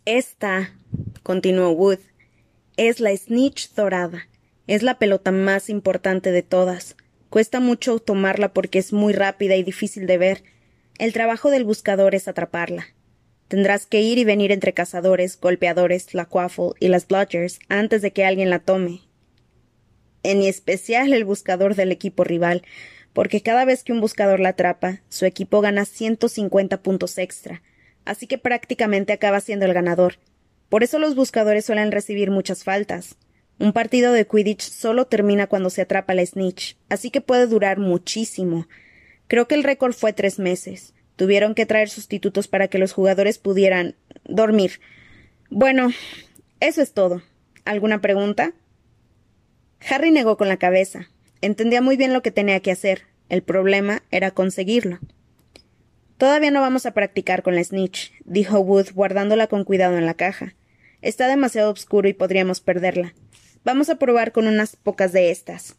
Esta, 0.06 0.74
continuó 1.22 1.70
Wood, 1.70 2.00
es 2.78 3.00
la 3.00 3.16
Snitch 3.16 3.76
dorada. 3.76 4.28
Es 4.66 4.82
la 4.82 4.98
pelota 4.98 5.32
más 5.32 5.70
importante 5.70 6.32
de 6.32 6.42
todas. 6.42 6.96
Cuesta 7.30 7.60
mucho 7.60 8.00
tomarla 8.00 8.54
porque 8.54 8.80
es 8.80 8.92
muy 8.92 9.14
rápida 9.14 9.56
y 9.56 9.62
difícil 9.62 10.08
de 10.08 10.18
ver. 10.18 10.44
El 10.98 11.14
trabajo 11.14 11.52
del 11.52 11.64
buscador 11.64 12.16
es 12.16 12.28
atraparla. 12.28 12.88
Tendrás 13.50 13.86
que 13.86 14.02
ir 14.02 14.18
y 14.18 14.24
venir 14.24 14.52
entre 14.52 14.74
cazadores, 14.74 15.40
golpeadores, 15.40 16.16
la 16.16 16.26
quaffle 16.26 16.72
y 16.80 16.88
las 16.88 17.08
bludgers 17.08 17.60
antes 17.70 18.02
de 18.02 18.10
que 18.10 18.26
alguien 18.26 18.50
la 18.50 18.58
tome, 18.58 19.02
en 20.24 20.42
especial 20.42 21.14
el 21.14 21.26
buscador 21.26 21.76
del 21.76 21.92
equipo 21.92 22.24
rival, 22.24 22.64
porque 23.14 23.42
cada 23.42 23.66
vez 23.66 23.84
que 23.84 23.92
un 23.92 24.02
buscador 24.02 24.40
la 24.40 24.50
atrapa, 24.50 25.02
su 25.10 25.26
equipo 25.26 25.62
gana 25.62 25.86
150 25.86 26.82
puntos 26.82 27.18
extra, 27.18 27.62
así 28.06 28.28
que 28.28 28.38
prácticamente 28.38 29.14
acaba 29.14 29.40
siendo 29.42 29.66
el 29.66 29.74
ganador. 29.74 30.16
Por 30.70 30.84
eso 30.84 31.00
los 31.00 31.16
buscadores 31.16 31.66
suelen 31.66 31.92
recibir 31.92 32.32
muchas 32.32 32.64
faltas. 32.64 33.18
Un 33.60 33.74
partido 33.74 34.14
de 34.14 34.26
Quidditch 34.26 34.62
solo 34.62 35.06
termina 35.06 35.48
cuando 35.48 35.70
se 35.70 35.82
atrapa 35.82 36.14
la 36.14 36.26
snitch, 36.26 36.78
así 36.90 37.12
que 37.12 37.22
puede 37.22 37.46
durar 37.48 37.78
muchísimo. 37.78 38.68
Creo 39.28 39.48
que 39.48 39.56
el 39.56 39.64
récord 39.64 39.94
fue 39.94 40.14
tres 40.14 40.40
meses. 40.40 40.94
Tuvieron 41.16 41.54
que 41.54 41.66
traer 41.66 41.90
sustitutos 41.90 42.48
para 42.48 42.70
que 42.70 42.80
los 42.80 42.94
jugadores 42.94 43.38
pudieran 43.38 43.96
dormir. 44.24 44.80
Bueno, 45.50 45.92
eso 46.60 46.82
es 46.82 46.94
todo. 46.94 47.22
¿Alguna 47.66 48.02
pregunta? 48.02 48.54
Harry 49.90 50.12
negó 50.12 50.38
con 50.38 50.48
la 50.48 50.58
cabeza. 50.58 51.10
Entendía 51.42 51.82
muy 51.82 51.98
bien 51.98 52.14
lo 52.14 52.22
que 52.22 52.32
tenía 52.32 52.60
que 52.60 52.72
hacer. 52.72 53.04
El 53.30 53.44
problema 53.44 54.04
era 54.12 54.32
conseguirlo. 54.32 55.00
Todavía 56.18 56.52
no 56.52 56.62
vamos 56.62 56.86
a 56.86 56.94
practicar 56.94 57.42
con 57.42 57.56
la 57.56 57.64
snitch, 57.64 58.14
dijo 58.26 58.60
Wood, 58.60 58.94
guardándola 58.94 59.48
con 59.48 59.64
cuidado 59.64 59.98
en 59.98 60.06
la 60.06 60.14
caja. 60.14 60.54
Está 61.02 61.28
demasiado 61.28 61.72
oscuro 61.72 62.08
y 62.08 62.14
podríamos 62.14 62.62
perderla. 62.62 63.16
Vamos 63.64 63.90
a 63.90 63.96
probar 63.96 64.32
con 64.32 64.48
unas 64.48 64.76
pocas 64.76 65.14
de 65.14 65.32
estas. 65.32 65.78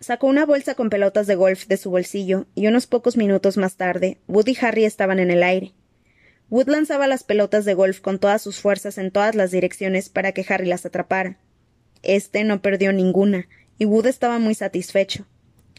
Sacó 0.00 0.26
una 0.26 0.46
bolsa 0.46 0.74
con 0.74 0.90
pelotas 0.90 1.26
de 1.26 1.36
golf 1.36 1.66
de 1.66 1.76
su 1.76 1.90
bolsillo 1.90 2.46
y 2.54 2.66
unos 2.66 2.86
pocos 2.86 3.16
minutos 3.16 3.58
más 3.58 3.76
tarde, 3.76 4.18
Wood 4.26 4.48
y 4.48 4.56
Harry 4.60 4.84
estaban 4.84 5.20
en 5.20 5.30
el 5.30 5.42
aire. 5.42 5.72
Wood 6.48 6.68
lanzaba 6.68 7.06
las 7.06 7.22
pelotas 7.22 7.64
de 7.64 7.74
golf 7.74 8.00
con 8.00 8.18
todas 8.18 8.42
sus 8.42 8.58
fuerzas 8.60 8.98
en 8.98 9.12
todas 9.12 9.36
las 9.36 9.52
direcciones 9.52 10.08
para 10.08 10.32
que 10.32 10.44
Harry 10.48 10.66
las 10.66 10.84
atrapara. 10.84 11.38
Este 12.02 12.44
no 12.44 12.62
perdió 12.62 12.92
ninguna, 12.92 13.48
y 13.78 13.84
Wood 13.84 14.06
estaba 14.06 14.38
muy 14.38 14.54
satisfecho. 14.54 15.26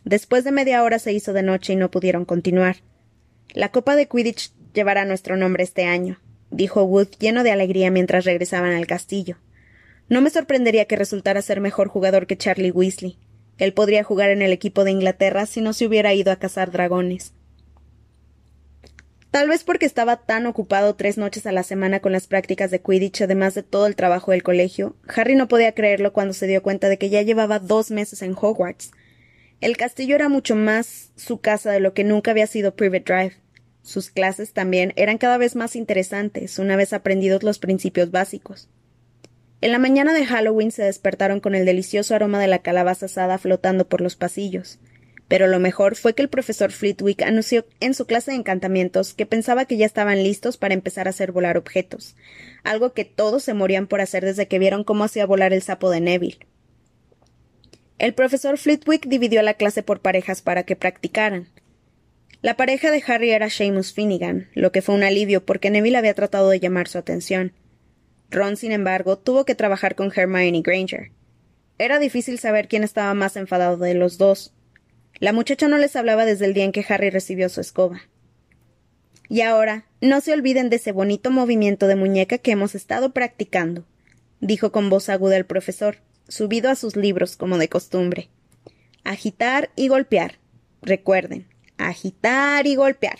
Después 0.03 0.43
de 0.43 0.51
media 0.51 0.83
hora 0.83 0.99
se 0.99 1.13
hizo 1.13 1.33
de 1.33 1.43
noche 1.43 1.73
y 1.73 1.75
no 1.75 1.91
pudieron 1.91 2.25
continuar. 2.25 2.77
La 3.53 3.71
Copa 3.71 3.95
de 3.95 4.07
Quidditch 4.07 4.51
llevará 4.73 5.05
nuestro 5.05 5.37
nombre 5.37 5.63
este 5.63 5.85
año, 5.85 6.19
dijo 6.49 6.83
Wood 6.83 7.09
lleno 7.19 7.43
de 7.43 7.51
alegría 7.51 7.91
mientras 7.91 8.25
regresaban 8.25 8.73
al 8.73 8.87
castillo. 8.87 9.37
No 10.09 10.21
me 10.21 10.29
sorprendería 10.29 10.85
que 10.85 10.95
resultara 10.95 11.41
ser 11.41 11.61
mejor 11.61 11.87
jugador 11.87 12.27
que 12.27 12.37
Charlie 12.37 12.71
Weasley. 12.71 13.17
Él 13.57 13.73
podría 13.73 14.03
jugar 14.03 14.29
en 14.29 14.41
el 14.41 14.51
equipo 14.51 14.83
de 14.83 14.91
Inglaterra 14.91 15.45
si 15.45 15.61
no 15.61 15.73
se 15.73 15.85
hubiera 15.85 16.13
ido 16.13 16.31
a 16.31 16.37
cazar 16.37 16.71
dragones. 16.71 17.33
Tal 19.31 19.47
vez 19.47 19.63
porque 19.63 19.85
estaba 19.85 20.17
tan 20.17 20.45
ocupado 20.45 20.95
tres 20.95 21.17
noches 21.17 21.45
a 21.45 21.53
la 21.53 21.63
semana 21.63 22.01
con 22.01 22.11
las 22.11 22.27
prácticas 22.27 22.69
de 22.69 22.81
Quidditch, 22.81 23.21
además 23.21 23.55
de 23.55 23.63
todo 23.63 23.87
el 23.87 23.95
trabajo 23.95 24.31
del 24.31 24.43
colegio, 24.43 24.97
Harry 25.07 25.35
no 25.35 25.47
podía 25.47 25.73
creerlo 25.73 26.11
cuando 26.11 26.33
se 26.33 26.47
dio 26.47 26.61
cuenta 26.61 26.89
de 26.89 26.97
que 26.97 27.09
ya 27.09 27.21
llevaba 27.21 27.59
dos 27.59 27.91
meses 27.91 28.21
en 28.23 28.33
Hogwarts. 28.33 28.91
El 29.61 29.77
castillo 29.77 30.15
era 30.15 30.27
mucho 30.27 30.57
más 30.57 31.11
su 31.15 31.39
casa 31.39 31.71
de 31.71 31.79
lo 31.79 31.93
que 31.93 32.03
nunca 32.03 32.31
había 32.31 32.45
sido 32.45 32.75
Private 32.75 33.13
Drive. 33.13 33.33
Sus 33.83 34.09
clases 34.09 34.51
también 34.51 34.91
eran 34.97 35.17
cada 35.17 35.37
vez 35.37 35.55
más 35.55 35.77
interesantes, 35.77 36.59
una 36.59 36.75
vez 36.75 36.91
aprendidos 36.91 37.41
los 37.41 37.57
principios 37.57 38.11
básicos. 38.11 38.69
En 39.61 39.71
la 39.71 39.79
mañana 39.79 40.13
de 40.13 40.25
Halloween 40.25 40.71
se 40.71 40.83
despertaron 40.83 41.39
con 41.39 41.55
el 41.55 41.65
delicioso 41.65 42.15
aroma 42.15 42.39
de 42.39 42.47
la 42.47 42.59
calabaza 42.59 43.05
asada 43.05 43.37
flotando 43.37 43.87
por 43.87 44.01
los 44.01 44.17
pasillos. 44.17 44.79
Pero 45.31 45.47
lo 45.47 45.61
mejor 45.61 45.95
fue 45.95 46.13
que 46.13 46.21
el 46.21 46.27
profesor 46.27 46.73
Flitwick 46.73 47.21
anunció 47.21 47.65
en 47.79 47.93
su 47.93 48.05
clase 48.05 48.31
de 48.31 48.37
encantamientos 48.37 49.13
que 49.13 49.25
pensaba 49.25 49.63
que 49.63 49.77
ya 49.77 49.85
estaban 49.85 50.21
listos 50.21 50.57
para 50.57 50.73
empezar 50.73 51.07
a 51.07 51.11
hacer 51.11 51.31
volar 51.31 51.55
objetos, 51.55 52.17
algo 52.65 52.91
que 52.91 53.05
todos 53.05 53.41
se 53.41 53.53
morían 53.53 53.87
por 53.87 54.01
hacer 54.01 54.25
desde 54.25 54.49
que 54.49 54.59
vieron 54.59 54.83
cómo 54.83 55.05
hacía 55.05 55.25
volar 55.25 55.53
el 55.53 55.61
sapo 55.61 55.89
de 55.89 56.01
Neville. 56.01 56.39
El 57.97 58.13
profesor 58.13 58.57
Flitwick 58.57 59.07
dividió 59.07 59.41
la 59.41 59.53
clase 59.53 59.83
por 59.83 60.01
parejas 60.01 60.41
para 60.41 60.63
que 60.63 60.75
practicaran. 60.75 61.47
La 62.41 62.57
pareja 62.57 62.91
de 62.91 63.01
Harry 63.07 63.31
era 63.31 63.49
Seamus 63.49 63.93
Finnegan, 63.93 64.49
lo 64.53 64.73
que 64.73 64.81
fue 64.81 64.95
un 64.95 65.03
alivio 65.03 65.45
porque 65.45 65.69
Neville 65.69 65.97
había 65.97 66.13
tratado 66.13 66.49
de 66.49 66.59
llamar 66.59 66.89
su 66.89 66.97
atención. 66.97 67.53
Ron, 68.29 68.57
sin 68.57 68.73
embargo, 68.73 69.17
tuvo 69.17 69.45
que 69.45 69.55
trabajar 69.55 69.95
con 69.95 70.11
Hermione 70.13 70.61
Granger. 70.61 71.13
Era 71.77 71.99
difícil 71.99 72.37
saber 72.37 72.67
quién 72.67 72.83
estaba 72.83 73.13
más 73.13 73.37
enfadado 73.37 73.77
de 73.77 73.93
los 73.93 74.17
dos. 74.17 74.53
La 75.21 75.33
muchacha 75.33 75.67
no 75.67 75.77
les 75.77 75.95
hablaba 75.95 76.25
desde 76.25 76.45
el 76.45 76.55
día 76.55 76.63
en 76.63 76.71
que 76.71 76.83
Harry 76.89 77.11
recibió 77.11 77.47
su 77.47 77.61
escoba. 77.61 78.01
Y 79.29 79.41
ahora, 79.41 79.85
no 80.01 80.19
se 80.19 80.33
olviden 80.33 80.71
de 80.71 80.77
ese 80.77 80.91
bonito 80.91 81.29
movimiento 81.29 81.85
de 81.85 81.95
muñeca 81.95 82.39
que 82.39 82.49
hemos 82.49 82.73
estado 82.73 83.13
practicando, 83.13 83.85
dijo 84.39 84.71
con 84.71 84.89
voz 84.89 85.09
aguda 85.09 85.37
el 85.37 85.45
profesor, 85.45 85.97
subido 86.27 86.71
a 86.71 86.75
sus 86.75 86.95
libros 86.95 87.37
como 87.37 87.59
de 87.59 87.69
costumbre. 87.69 88.29
Agitar 89.03 89.69
y 89.75 89.89
golpear. 89.89 90.39
Recuerden, 90.81 91.45
agitar 91.77 92.65
y 92.65 92.75
golpear 92.75 93.19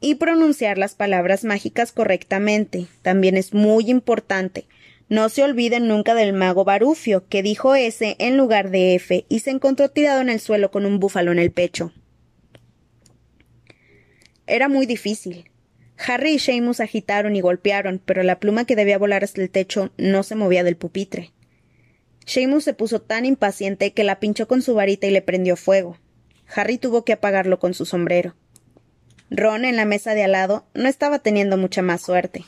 y 0.00 0.14
pronunciar 0.14 0.78
las 0.78 0.94
palabras 0.94 1.42
mágicas 1.42 1.90
correctamente. 1.90 2.86
También 3.02 3.36
es 3.36 3.54
muy 3.54 3.90
importante. 3.90 4.68
No 5.08 5.28
se 5.28 5.42
olviden 5.42 5.86
nunca 5.86 6.14
del 6.14 6.32
mago 6.32 6.64
Barufio, 6.64 7.28
que 7.28 7.42
dijo 7.42 7.74
S 7.74 8.16
en 8.18 8.36
lugar 8.36 8.70
de 8.70 8.94
F 8.94 9.26
y 9.28 9.40
se 9.40 9.50
encontró 9.50 9.90
tirado 9.90 10.20
en 10.20 10.30
el 10.30 10.40
suelo 10.40 10.70
con 10.70 10.86
un 10.86 10.98
búfalo 10.98 11.32
en 11.32 11.38
el 11.38 11.52
pecho. 11.52 11.92
Era 14.46 14.68
muy 14.68 14.86
difícil. 14.86 15.50
Harry 15.96 16.34
y 16.34 16.38
Seamus 16.38 16.80
agitaron 16.80 17.36
y 17.36 17.40
golpearon, 17.40 18.00
pero 18.04 18.22
la 18.22 18.40
pluma 18.40 18.64
que 18.64 18.76
debía 18.76 18.98
volar 18.98 19.24
hasta 19.24 19.40
el 19.40 19.50
techo 19.50 19.92
no 19.96 20.22
se 20.22 20.34
movía 20.34 20.64
del 20.64 20.76
pupitre. 20.76 21.32
Seamus 22.26 22.64
se 22.64 22.74
puso 22.74 23.00
tan 23.00 23.26
impaciente 23.26 23.92
que 23.92 24.04
la 24.04 24.18
pinchó 24.18 24.48
con 24.48 24.62
su 24.62 24.74
varita 24.74 25.06
y 25.06 25.10
le 25.10 25.22
prendió 25.22 25.56
fuego. 25.56 25.98
Harry 26.54 26.78
tuvo 26.78 27.04
que 27.04 27.12
apagarlo 27.12 27.58
con 27.58 27.74
su 27.74 27.86
sombrero. 27.86 28.34
Ron, 29.30 29.64
en 29.64 29.76
la 29.76 29.84
mesa 29.84 30.14
de 30.14 30.24
al 30.24 30.32
lado, 30.32 30.66
no 30.74 30.88
estaba 30.88 31.18
teniendo 31.18 31.56
mucha 31.56 31.82
más 31.82 32.02
suerte. 32.02 32.44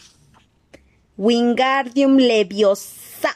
Wingardium 1.18 2.18
Leviosa. 2.18 3.30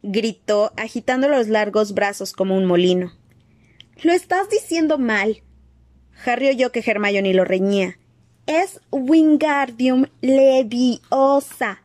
gritó, 0.00 0.72
agitando 0.76 1.28
los 1.28 1.48
largos 1.48 1.92
brazos 1.92 2.32
como 2.32 2.56
un 2.56 2.66
molino. 2.66 3.12
Lo 4.04 4.12
estás 4.12 4.48
diciendo 4.48 4.96
mal. 4.96 5.42
Harry 6.24 6.50
oyó 6.50 6.70
que 6.70 6.84
Hermione 6.86 7.34
lo 7.34 7.44
reñía. 7.44 7.98
Es 8.46 8.80
Wingardium 8.92 10.06
Leviosa. 10.20 11.82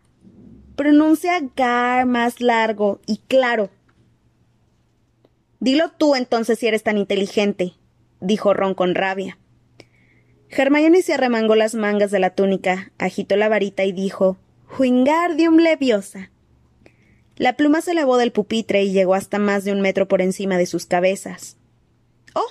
Pronuncia 0.76 1.42
Gar 1.56 2.06
más 2.06 2.40
largo 2.40 3.00
y 3.08 3.18
claro. 3.28 3.72
Dilo 5.60 5.90
tú 5.90 6.14
entonces 6.14 6.60
si 6.60 6.68
eres 6.68 6.84
tan 6.84 7.00
inteligente, 7.00 7.74
dijo 8.22 8.54
Ron 8.54 8.76
con 8.76 8.94
rabia. 8.94 9.40
Hermione 10.50 11.02
se 11.02 11.16
arremangó 11.16 11.56
las 11.56 11.74
mangas 11.74 12.12
de 12.12 12.20
la 12.20 12.30
túnica, 12.30 12.92
agitó 13.00 13.36
la 13.38 13.50
varita 13.50 13.86
y 13.86 13.92
dijo 13.92 14.38
Wingardium 14.78 15.58
Leviosa. 15.58 16.32
La 17.38 17.56
pluma 17.56 17.82
se 17.82 17.92
elevó 17.92 18.18
del 18.18 18.32
pupitre 18.32 18.84
y 18.84 18.92
llegó 18.92 19.14
hasta 19.14 19.40
más 19.40 19.64
de 19.64 19.72
un 19.72 19.82
metro 19.82 20.08
por 20.08 20.22
encima 20.22 20.58
de 20.58 20.66
sus 20.66 20.86
cabezas. 20.86 21.58
¡Oh! 22.34 22.48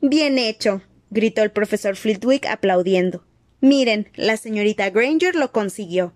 Bien 0.00 0.38
hecho. 0.38 0.82
gritó 1.10 1.42
el 1.42 1.50
profesor 1.50 1.96
Flitwick 1.96 2.46
aplaudiendo. 2.46 3.24
Miren, 3.60 4.08
la 4.16 4.36
señorita 4.36 4.90
Granger 4.90 5.34
lo 5.36 5.52
consiguió. 5.52 6.12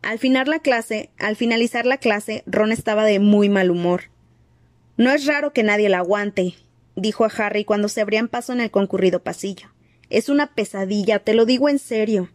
Al, 0.00 0.18
final 0.18 0.48
la 0.48 0.60
clase, 0.60 1.10
al 1.18 1.36
finalizar 1.36 1.86
la 1.86 1.98
clase, 1.98 2.44
Ron 2.46 2.72
estaba 2.72 3.04
de 3.04 3.18
muy 3.18 3.48
mal 3.48 3.70
humor. 3.70 4.04
No 4.96 5.10
es 5.10 5.26
raro 5.26 5.52
que 5.52 5.62
nadie 5.62 5.88
la 5.88 5.98
aguante, 5.98 6.54
dijo 6.96 7.24
a 7.24 7.28
Harry 7.28 7.64
cuando 7.64 7.88
se 7.88 8.00
abrían 8.00 8.28
paso 8.28 8.52
en 8.52 8.60
el 8.60 8.70
concurrido 8.70 9.22
pasillo. 9.22 9.68
Es 10.10 10.28
una 10.28 10.54
pesadilla, 10.54 11.18
te 11.18 11.34
lo 11.34 11.46
digo 11.46 11.68
en 11.68 11.78
serio. 11.78 12.30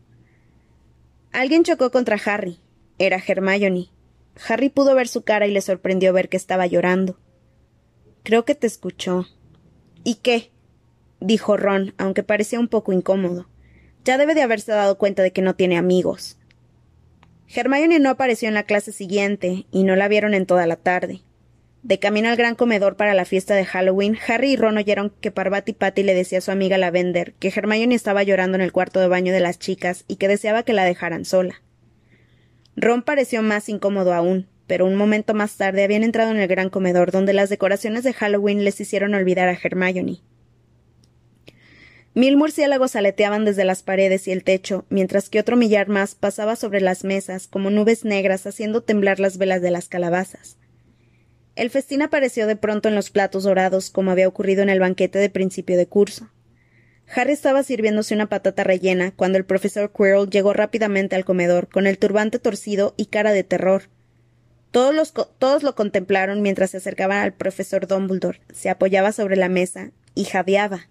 Alguien 1.31 1.63
chocó 1.63 1.91
contra 1.91 2.19
Harry. 2.25 2.59
Era 2.97 3.21
Hermione. 3.25 3.89
Harry 4.47 4.69
pudo 4.69 4.95
ver 4.95 5.07
su 5.07 5.23
cara 5.23 5.47
y 5.47 5.51
le 5.51 5.61
sorprendió 5.61 6.13
ver 6.13 6.29
que 6.29 6.37
estaba 6.37 6.67
llorando. 6.67 7.19
Creo 8.23 8.45
que 8.45 8.55
te 8.55 8.67
escuchó. 8.67 9.25
¿Y 10.03 10.15
qué? 10.15 10.51
dijo 11.19 11.57
Ron, 11.57 11.93
aunque 11.97 12.23
parecía 12.23 12.59
un 12.59 12.67
poco 12.67 12.93
incómodo. 12.93 13.49
Ya 14.03 14.17
debe 14.17 14.35
de 14.35 14.41
haberse 14.41 14.71
dado 14.71 14.97
cuenta 14.97 15.23
de 15.23 15.31
que 15.31 15.41
no 15.41 15.55
tiene 15.55 15.77
amigos. 15.77 16.37
Hermione 17.47 17.99
no 17.99 18.09
apareció 18.09 18.47
en 18.47 18.53
la 18.53 18.63
clase 18.63 18.91
siguiente, 18.91 19.65
y 19.71 19.83
no 19.83 19.95
la 19.95 20.07
vieron 20.07 20.33
en 20.33 20.45
toda 20.45 20.67
la 20.67 20.75
tarde. 20.75 21.21
De 21.87 21.99
camino 21.99 22.27
al 22.27 22.35
gran 22.35 22.55
comedor 22.55 22.97
para 22.97 23.13
la 23.13 23.23
fiesta 23.23 23.55
de 23.55 23.63
Halloween, 23.63 24.17
Harry 24.27 24.51
y 24.51 24.55
Ron 24.57 24.75
oyeron 24.75 25.09
que 25.21 25.31
Parvati 25.31 25.71
Patty 25.71 26.03
le 26.03 26.15
decía 26.15 26.39
a 26.39 26.41
su 26.41 26.51
amiga 26.51 26.77
Lavender 26.77 27.33
que 27.39 27.47
Hermione 27.47 27.95
estaba 27.95 28.23
llorando 28.23 28.57
en 28.57 28.61
el 28.61 28.73
cuarto 28.73 28.99
de 28.99 29.07
baño 29.07 29.31
de 29.31 29.39
las 29.39 29.57
chicas 29.57 30.03
y 30.05 30.17
que 30.17 30.27
deseaba 30.27 30.63
que 30.63 30.73
la 30.73 30.83
dejaran 30.83 31.23
sola. 31.23 31.61
Ron 32.75 33.03
pareció 33.03 33.41
más 33.41 33.69
incómodo 33.69 34.13
aún, 34.13 34.49
pero 34.67 34.85
un 34.85 34.95
momento 34.95 35.33
más 35.33 35.55
tarde 35.55 35.81
habían 35.81 36.03
entrado 36.03 36.31
en 36.31 36.39
el 36.39 36.49
gran 36.49 36.69
comedor 36.69 37.11
donde 37.11 37.31
las 37.31 37.47
decoraciones 37.47 38.03
de 38.03 38.11
Halloween 38.11 38.65
les 38.65 38.81
hicieron 38.81 39.13
olvidar 39.13 39.47
a 39.47 39.57
Hermione. 39.57 40.19
Mil 42.13 42.35
murciélagos 42.35 42.97
aleteaban 42.97 43.45
desde 43.45 43.63
las 43.63 43.81
paredes 43.81 44.27
y 44.27 44.33
el 44.33 44.43
techo, 44.43 44.83
mientras 44.89 45.29
que 45.29 45.39
otro 45.39 45.55
millar 45.55 45.87
más 45.87 46.15
pasaba 46.15 46.57
sobre 46.57 46.81
las 46.81 47.05
mesas 47.05 47.47
como 47.47 47.69
nubes 47.69 48.03
negras 48.03 48.45
haciendo 48.45 48.81
temblar 48.81 49.21
las 49.21 49.37
velas 49.37 49.61
de 49.61 49.71
las 49.71 49.87
calabazas. 49.87 50.56
El 51.57 51.71
festín 51.71 52.03
apareció 52.03 52.45
de 52.45 52.55
pronto 52.55 52.87
en 52.87 52.93
los 52.93 53.09
platos 53.09 53.43
dorados, 53.43 53.89
como 53.89 54.11
había 54.11 54.27
ocurrido 54.27 54.61
en 54.61 54.69
el 54.69 54.79
banquete 54.79 55.17
de 55.17 55.31
principio 55.31 55.75
de 55.75 55.87
curso. 55.87 56.29
Harry 57.15 57.31
estaba 57.31 57.63
sirviéndose 57.63 58.13
una 58.13 58.29
patata 58.29 58.63
rellena 58.63 59.11
cuando 59.15 59.39
el 59.39 59.45
profesor 59.45 59.91
Quirrell 59.91 60.29
llegó 60.29 60.53
rápidamente 60.53 61.15
al 61.15 61.25
comedor, 61.25 61.67
con 61.67 61.87
el 61.87 61.97
turbante 61.97 62.37
torcido 62.37 62.93
y 62.95 63.07
cara 63.07 63.31
de 63.31 63.43
terror. 63.43 63.89
Todos, 64.69 65.15
todos 65.39 65.63
lo 65.63 65.73
contemplaron 65.73 66.43
mientras 66.43 66.69
se 66.69 66.77
acercaban 66.77 67.23
al 67.23 67.33
profesor 67.33 67.87
Dumbledore, 67.87 68.39
se 68.53 68.69
apoyaba 68.69 69.11
sobre 69.11 69.35
la 69.35 69.49
mesa 69.49 69.89
y 70.13 70.25
jadeaba. 70.25 70.89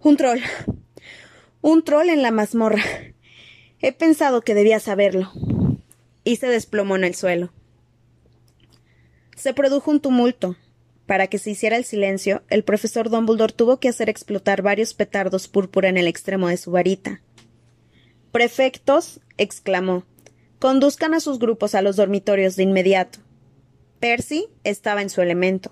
Un 0.00 0.18
troll. 0.18 0.40
Un 1.62 1.82
troll 1.84 2.10
en 2.10 2.20
la 2.20 2.32
mazmorra. 2.32 2.82
He 3.80 3.92
pensado 3.92 4.42
que 4.42 4.54
debía 4.54 4.78
saberlo. 4.78 5.32
Y 6.22 6.36
se 6.36 6.48
desplomó 6.48 6.96
en 6.96 7.04
el 7.04 7.14
suelo. 7.14 7.50
Se 9.36 9.52
produjo 9.52 9.90
un 9.90 10.00
tumulto. 10.00 10.56
Para 11.04 11.28
que 11.28 11.38
se 11.38 11.50
hiciera 11.50 11.76
el 11.76 11.84
silencio, 11.84 12.42
el 12.48 12.64
profesor 12.64 13.10
Dumbledore 13.10 13.52
tuvo 13.52 13.78
que 13.78 13.88
hacer 13.88 14.08
explotar 14.08 14.62
varios 14.62 14.94
petardos 14.94 15.46
púrpura 15.46 15.88
en 15.88 15.98
el 15.98 16.08
extremo 16.08 16.48
de 16.48 16.56
su 16.56 16.72
varita. 16.72 17.20
Prefectos, 18.32 19.20
exclamó, 19.36 20.04
conduzcan 20.58 21.14
a 21.14 21.20
sus 21.20 21.38
grupos 21.38 21.74
a 21.74 21.82
los 21.82 21.96
dormitorios 21.96 22.56
de 22.56 22.64
inmediato. 22.64 23.20
Percy 24.00 24.48
estaba 24.64 25.02
en 25.02 25.10
su 25.10 25.20
elemento. 25.20 25.70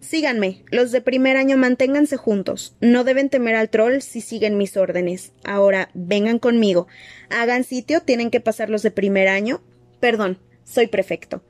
Síganme. 0.00 0.64
Los 0.70 0.90
de 0.90 1.00
primer 1.00 1.36
año 1.36 1.56
manténganse 1.56 2.16
juntos. 2.16 2.76
No 2.80 3.04
deben 3.04 3.30
temer 3.30 3.54
al 3.56 3.68
troll 3.68 4.00
si 4.00 4.20
siguen 4.20 4.58
mis 4.58 4.76
órdenes. 4.76 5.32
Ahora, 5.44 5.90
vengan 5.94 6.38
conmigo. 6.38 6.86
Hagan 7.30 7.64
sitio, 7.64 8.00
tienen 8.00 8.30
que 8.30 8.40
pasar 8.40 8.70
los 8.70 8.82
de 8.82 8.90
primer 8.90 9.28
año. 9.28 9.60
Perdón, 10.00 10.38
soy 10.64 10.86
prefecto. 10.88 11.42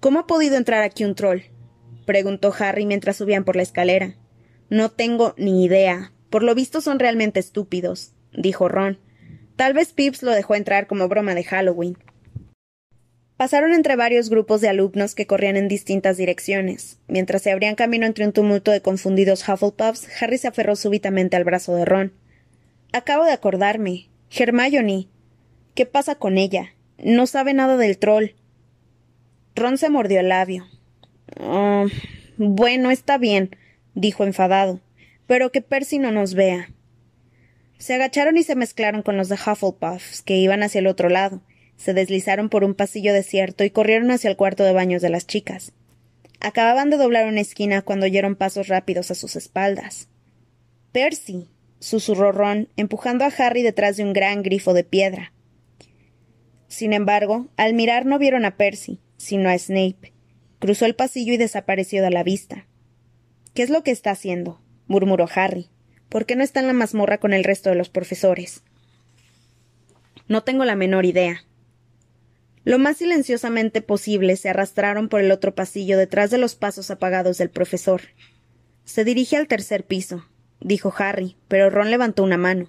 ¿Cómo 0.00 0.20
ha 0.20 0.26
podido 0.26 0.56
entrar 0.56 0.82
aquí 0.82 1.04
un 1.04 1.14
troll? 1.14 1.40
preguntó 2.06 2.54
Harry 2.58 2.86
mientras 2.86 3.16
subían 3.16 3.44
por 3.44 3.56
la 3.56 3.62
escalera. 3.62 4.14
No 4.70 4.90
tengo 4.90 5.34
ni 5.36 5.64
idea. 5.64 6.12
Por 6.30 6.42
lo 6.42 6.54
visto 6.54 6.80
son 6.80 6.98
realmente 6.98 7.40
estúpidos, 7.40 8.12
dijo 8.32 8.68
Ron. 8.68 8.98
Tal 9.56 9.72
vez 9.72 9.92
Pips 9.92 10.22
lo 10.22 10.30
dejó 10.30 10.54
entrar 10.54 10.86
como 10.86 11.08
broma 11.08 11.34
de 11.34 11.42
Halloween. 11.42 11.98
Pasaron 13.36 13.72
entre 13.72 13.96
varios 13.96 14.30
grupos 14.30 14.60
de 14.60 14.68
alumnos 14.68 15.14
que 15.14 15.26
corrían 15.26 15.56
en 15.56 15.68
distintas 15.68 16.16
direcciones. 16.16 16.98
Mientras 17.08 17.42
se 17.42 17.50
abrían 17.50 17.74
camino 17.74 18.06
entre 18.06 18.24
un 18.24 18.32
tumulto 18.32 18.70
de 18.70 18.82
confundidos 18.82 19.48
Hufflepuffs, 19.48 20.08
Harry 20.20 20.38
se 20.38 20.48
aferró 20.48 20.76
súbitamente 20.76 21.36
al 21.36 21.44
brazo 21.44 21.74
de 21.74 21.84
Ron. 21.84 22.12
Acabo 22.92 23.24
de 23.24 23.32
acordarme. 23.32 24.08
Hermione. 24.30 25.08
¿Qué 25.74 25.86
pasa 25.86 26.16
con 26.16 26.36
ella? 26.36 26.74
No 26.98 27.26
sabe 27.26 27.54
nada 27.54 27.76
del 27.76 27.98
troll. 27.98 28.30
Ron 29.58 29.78
se 29.78 29.90
mordió 29.90 30.20
el 30.20 30.28
labio. 30.28 30.66
Oh, 31.40 31.86
bueno, 32.36 32.90
está 32.90 33.18
bien, 33.18 33.56
dijo 33.94 34.24
enfadado, 34.24 34.80
pero 35.26 35.52
que 35.52 35.60
Percy 35.60 35.98
no 35.98 36.10
nos 36.10 36.34
vea. 36.34 36.70
Se 37.78 37.94
agacharon 37.94 38.36
y 38.36 38.42
se 38.42 38.56
mezclaron 38.56 39.02
con 39.02 39.16
los 39.16 39.28
de 39.28 39.36
Hufflepuff, 39.36 40.22
que 40.24 40.36
iban 40.36 40.62
hacia 40.62 40.80
el 40.80 40.86
otro 40.86 41.08
lado. 41.08 41.42
Se 41.76 41.94
deslizaron 41.94 42.48
por 42.48 42.64
un 42.64 42.74
pasillo 42.74 43.12
desierto 43.12 43.62
y 43.62 43.70
corrieron 43.70 44.10
hacia 44.10 44.30
el 44.30 44.36
cuarto 44.36 44.64
de 44.64 44.72
baños 44.72 45.00
de 45.00 45.10
las 45.10 45.26
chicas. 45.26 45.72
Acababan 46.40 46.90
de 46.90 46.96
doblar 46.96 47.26
una 47.26 47.40
esquina 47.40 47.82
cuando 47.82 48.06
oyeron 48.06 48.36
pasos 48.36 48.68
rápidos 48.68 49.10
a 49.10 49.14
sus 49.14 49.36
espaldas. 49.36 50.08
Percy, 50.92 51.48
susurró 51.78 52.32
Ron, 52.32 52.68
empujando 52.76 53.24
a 53.24 53.32
Harry 53.38 53.62
detrás 53.62 53.96
de 53.96 54.04
un 54.04 54.12
gran 54.12 54.42
grifo 54.42 54.74
de 54.74 54.84
piedra. 54.84 55.32
Sin 56.66 56.92
embargo, 56.92 57.46
al 57.56 57.74
mirar 57.74 58.06
no 58.06 58.18
vieron 58.18 58.44
a 58.44 58.56
Percy, 58.56 59.00
sino 59.18 59.50
a 59.50 59.58
Snape, 59.58 60.14
Cruzó 60.58 60.86
el 60.86 60.96
pasillo 60.96 61.32
y 61.32 61.36
desapareció 61.36 62.02
de 62.02 62.10
la 62.10 62.24
vista. 62.24 62.66
¿Qué 63.54 63.62
es 63.62 63.70
lo 63.70 63.82
que 63.82 63.92
está 63.92 64.10
haciendo? 64.10 64.60
murmuró 64.88 65.28
Harry. 65.32 65.68
¿Por 66.08 66.26
qué 66.26 66.34
no 66.34 66.42
está 66.42 66.60
en 66.60 66.66
la 66.66 66.72
mazmorra 66.72 67.18
con 67.18 67.32
el 67.32 67.44
resto 67.44 67.70
de 67.70 67.76
los 67.76 67.90
profesores? 67.90 68.62
No 70.26 70.42
tengo 70.42 70.64
la 70.64 70.74
menor 70.74 71.04
idea. 71.04 71.44
Lo 72.64 72.78
más 72.78 72.96
silenciosamente 72.96 73.82
posible 73.82 74.36
se 74.36 74.48
arrastraron 74.48 75.08
por 75.08 75.20
el 75.20 75.30
otro 75.30 75.54
pasillo 75.54 75.96
detrás 75.96 76.30
de 76.30 76.38
los 76.38 76.56
pasos 76.56 76.90
apagados 76.90 77.38
del 77.38 77.50
profesor. 77.50 78.02
Se 78.84 79.04
dirige 79.04 79.36
al 79.36 79.46
tercer 79.46 79.86
piso, 79.86 80.26
dijo 80.60 80.92
Harry, 80.98 81.36
pero 81.46 81.70
Ron 81.70 81.90
levantó 81.90 82.24
una 82.24 82.36
mano. 82.36 82.68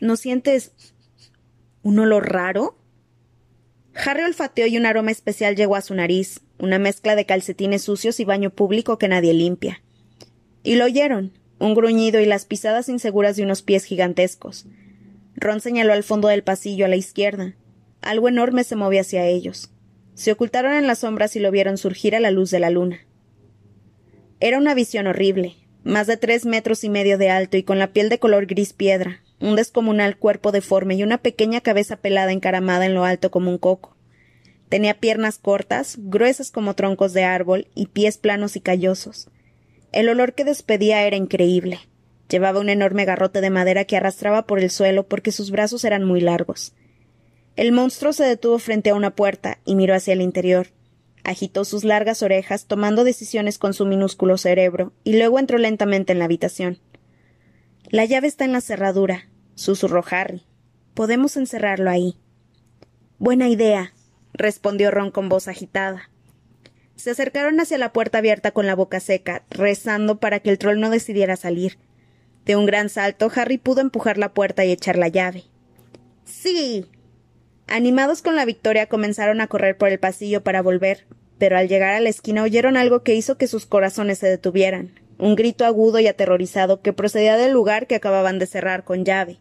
¿No 0.00 0.16
sientes 0.16 0.72
un 1.82 1.98
olor 1.98 2.30
raro? 2.30 2.78
Harry 4.04 4.22
olfateó 4.22 4.66
y 4.66 4.76
un 4.78 4.86
aroma 4.86 5.10
especial 5.10 5.56
llegó 5.56 5.74
a 5.74 5.80
su 5.80 5.94
nariz, 5.94 6.40
una 6.58 6.78
mezcla 6.78 7.16
de 7.16 7.26
calcetines 7.26 7.82
sucios 7.82 8.20
y 8.20 8.24
baño 8.24 8.50
público 8.50 8.96
que 8.96 9.08
nadie 9.08 9.34
limpia. 9.34 9.82
Y 10.62 10.76
lo 10.76 10.84
oyeron, 10.84 11.32
un 11.58 11.74
gruñido 11.74 12.20
y 12.20 12.26
las 12.26 12.44
pisadas 12.44 12.88
inseguras 12.88 13.36
de 13.36 13.42
unos 13.42 13.62
pies 13.62 13.84
gigantescos. 13.84 14.66
Ron 15.34 15.60
señaló 15.60 15.92
al 15.92 16.04
fondo 16.04 16.28
del 16.28 16.44
pasillo 16.44 16.84
a 16.84 16.88
la 16.88 16.96
izquierda. 16.96 17.54
Algo 18.00 18.28
enorme 18.28 18.62
se 18.62 18.76
movía 18.76 19.00
hacia 19.00 19.26
ellos. 19.26 19.70
Se 20.14 20.30
ocultaron 20.30 20.74
en 20.74 20.86
las 20.86 21.00
sombras 21.00 21.34
y 21.36 21.40
lo 21.40 21.50
vieron 21.50 21.78
surgir 21.78 22.14
a 22.14 22.20
la 22.20 22.30
luz 22.30 22.50
de 22.50 22.60
la 22.60 22.70
luna. 22.70 23.00
Era 24.40 24.58
una 24.58 24.74
visión 24.74 25.08
horrible, 25.08 25.56
más 25.82 26.06
de 26.06 26.16
tres 26.16 26.46
metros 26.46 26.84
y 26.84 26.88
medio 26.88 27.18
de 27.18 27.30
alto 27.30 27.56
y 27.56 27.64
con 27.64 27.78
la 27.78 27.92
piel 27.92 28.08
de 28.08 28.20
color 28.20 28.46
gris 28.46 28.72
piedra, 28.72 29.22
un 29.40 29.56
descomunal 29.56 30.16
cuerpo 30.16 30.52
deforme 30.52 30.94
y 30.94 31.02
una 31.02 31.18
pequeña 31.18 31.60
cabeza 31.60 31.96
pelada 31.96 32.32
encaramada 32.32 32.86
en 32.86 32.94
lo 32.94 33.04
alto 33.04 33.30
como 33.30 33.50
un 33.50 33.58
coco. 33.58 33.96
Tenía 34.68 35.00
piernas 35.00 35.38
cortas, 35.38 35.96
gruesas 35.98 36.50
como 36.50 36.74
troncos 36.74 37.12
de 37.12 37.24
árbol, 37.24 37.68
y 37.74 37.86
pies 37.86 38.18
planos 38.18 38.56
y 38.56 38.60
callosos. 38.60 39.28
El 39.92 40.08
olor 40.08 40.34
que 40.34 40.44
despedía 40.44 41.06
era 41.06 41.16
increíble. 41.16 41.80
Llevaba 42.28 42.60
un 42.60 42.68
enorme 42.68 43.06
garrote 43.06 43.40
de 43.40 43.48
madera 43.48 43.84
que 43.84 43.96
arrastraba 43.96 44.46
por 44.46 44.58
el 44.58 44.70
suelo 44.70 45.06
porque 45.06 45.32
sus 45.32 45.50
brazos 45.50 45.84
eran 45.84 46.04
muy 46.04 46.20
largos. 46.20 46.74
El 47.56 47.72
monstruo 47.72 48.12
se 48.12 48.24
detuvo 48.24 48.58
frente 48.58 48.90
a 48.90 48.94
una 48.94 49.16
puerta 49.16 49.58
y 49.64 49.74
miró 49.74 49.94
hacia 49.94 50.12
el 50.12 50.20
interior. 50.20 50.68
Agitó 51.24 51.64
sus 51.64 51.84
largas 51.84 52.22
orejas, 52.22 52.66
tomando 52.66 53.04
decisiones 53.04 53.58
con 53.58 53.74
su 53.74 53.86
minúsculo 53.86 54.36
cerebro, 54.36 54.92
y 55.04 55.16
luego 55.16 55.38
entró 55.38 55.58
lentamente 55.58 56.12
en 56.12 56.18
la 56.18 56.26
habitación. 56.26 56.78
La 57.90 58.04
llave 58.04 58.28
está 58.28 58.44
en 58.44 58.52
la 58.52 58.60
cerradura, 58.60 59.28
susurró 59.54 60.04
Harry. 60.10 60.42
Podemos 60.92 61.38
encerrarlo 61.38 61.88
ahí. 61.88 62.18
Buena 63.18 63.48
idea, 63.48 63.94
respondió 64.34 64.90
Ron 64.90 65.10
con 65.10 65.30
voz 65.30 65.48
agitada. 65.48 66.10
Se 66.96 67.12
acercaron 67.12 67.58
hacia 67.60 67.78
la 67.78 67.94
puerta 67.94 68.18
abierta 68.18 68.50
con 68.50 68.66
la 68.66 68.74
boca 68.74 69.00
seca, 69.00 69.42
rezando 69.48 70.20
para 70.20 70.40
que 70.40 70.50
el 70.50 70.58
troll 70.58 70.80
no 70.80 70.90
decidiera 70.90 71.36
salir. 71.36 71.78
De 72.44 72.56
un 72.56 72.66
gran 72.66 72.90
salto, 72.90 73.32
Harry 73.34 73.56
pudo 73.56 73.80
empujar 73.80 74.18
la 74.18 74.34
puerta 74.34 74.66
y 74.66 74.72
echar 74.72 74.98
la 74.98 75.08
llave. 75.08 75.44
¡Sí! 76.26 76.84
Animados 77.68 78.20
con 78.20 78.36
la 78.36 78.44
victoria, 78.44 78.90
comenzaron 78.90 79.40
a 79.40 79.46
correr 79.46 79.78
por 79.78 79.88
el 79.88 79.98
pasillo 79.98 80.44
para 80.44 80.60
volver, 80.60 81.06
pero 81.38 81.56
al 81.56 81.68
llegar 81.68 81.94
a 81.94 82.00
la 82.00 82.10
esquina 82.10 82.42
oyeron 82.42 82.76
algo 82.76 83.02
que 83.02 83.14
hizo 83.14 83.38
que 83.38 83.46
sus 83.46 83.64
corazones 83.64 84.18
se 84.18 84.28
detuvieran 84.28 85.07
un 85.18 85.34
grito 85.34 85.64
agudo 85.64 85.98
y 85.98 86.06
aterrorizado 86.06 86.80
que 86.80 86.92
procedía 86.92 87.36
del 87.36 87.52
lugar 87.52 87.86
que 87.86 87.96
acababan 87.96 88.38
de 88.38 88.46
cerrar 88.46 88.84
con 88.84 89.04
llave. 89.04 89.38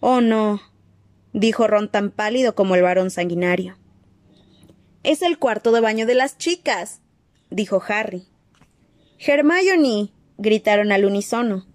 Oh, 0.00 0.20
no, 0.20 0.60
dijo 1.32 1.66
Ron 1.66 1.90
tan 1.90 2.10
pálido 2.10 2.54
como 2.54 2.74
el 2.74 2.82
varón 2.82 3.10
sanguinario. 3.10 3.78
Es 5.02 5.22
el 5.22 5.38
cuarto 5.38 5.72
de 5.72 5.80
baño 5.80 6.06
de 6.06 6.14
las 6.14 6.38
chicas, 6.38 7.00
dijo 7.50 7.82
Harry. 7.88 8.26
Hermione, 9.18 10.12
gritaron 10.36 10.92
al 10.92 11.04
unísono. 11.04 11.66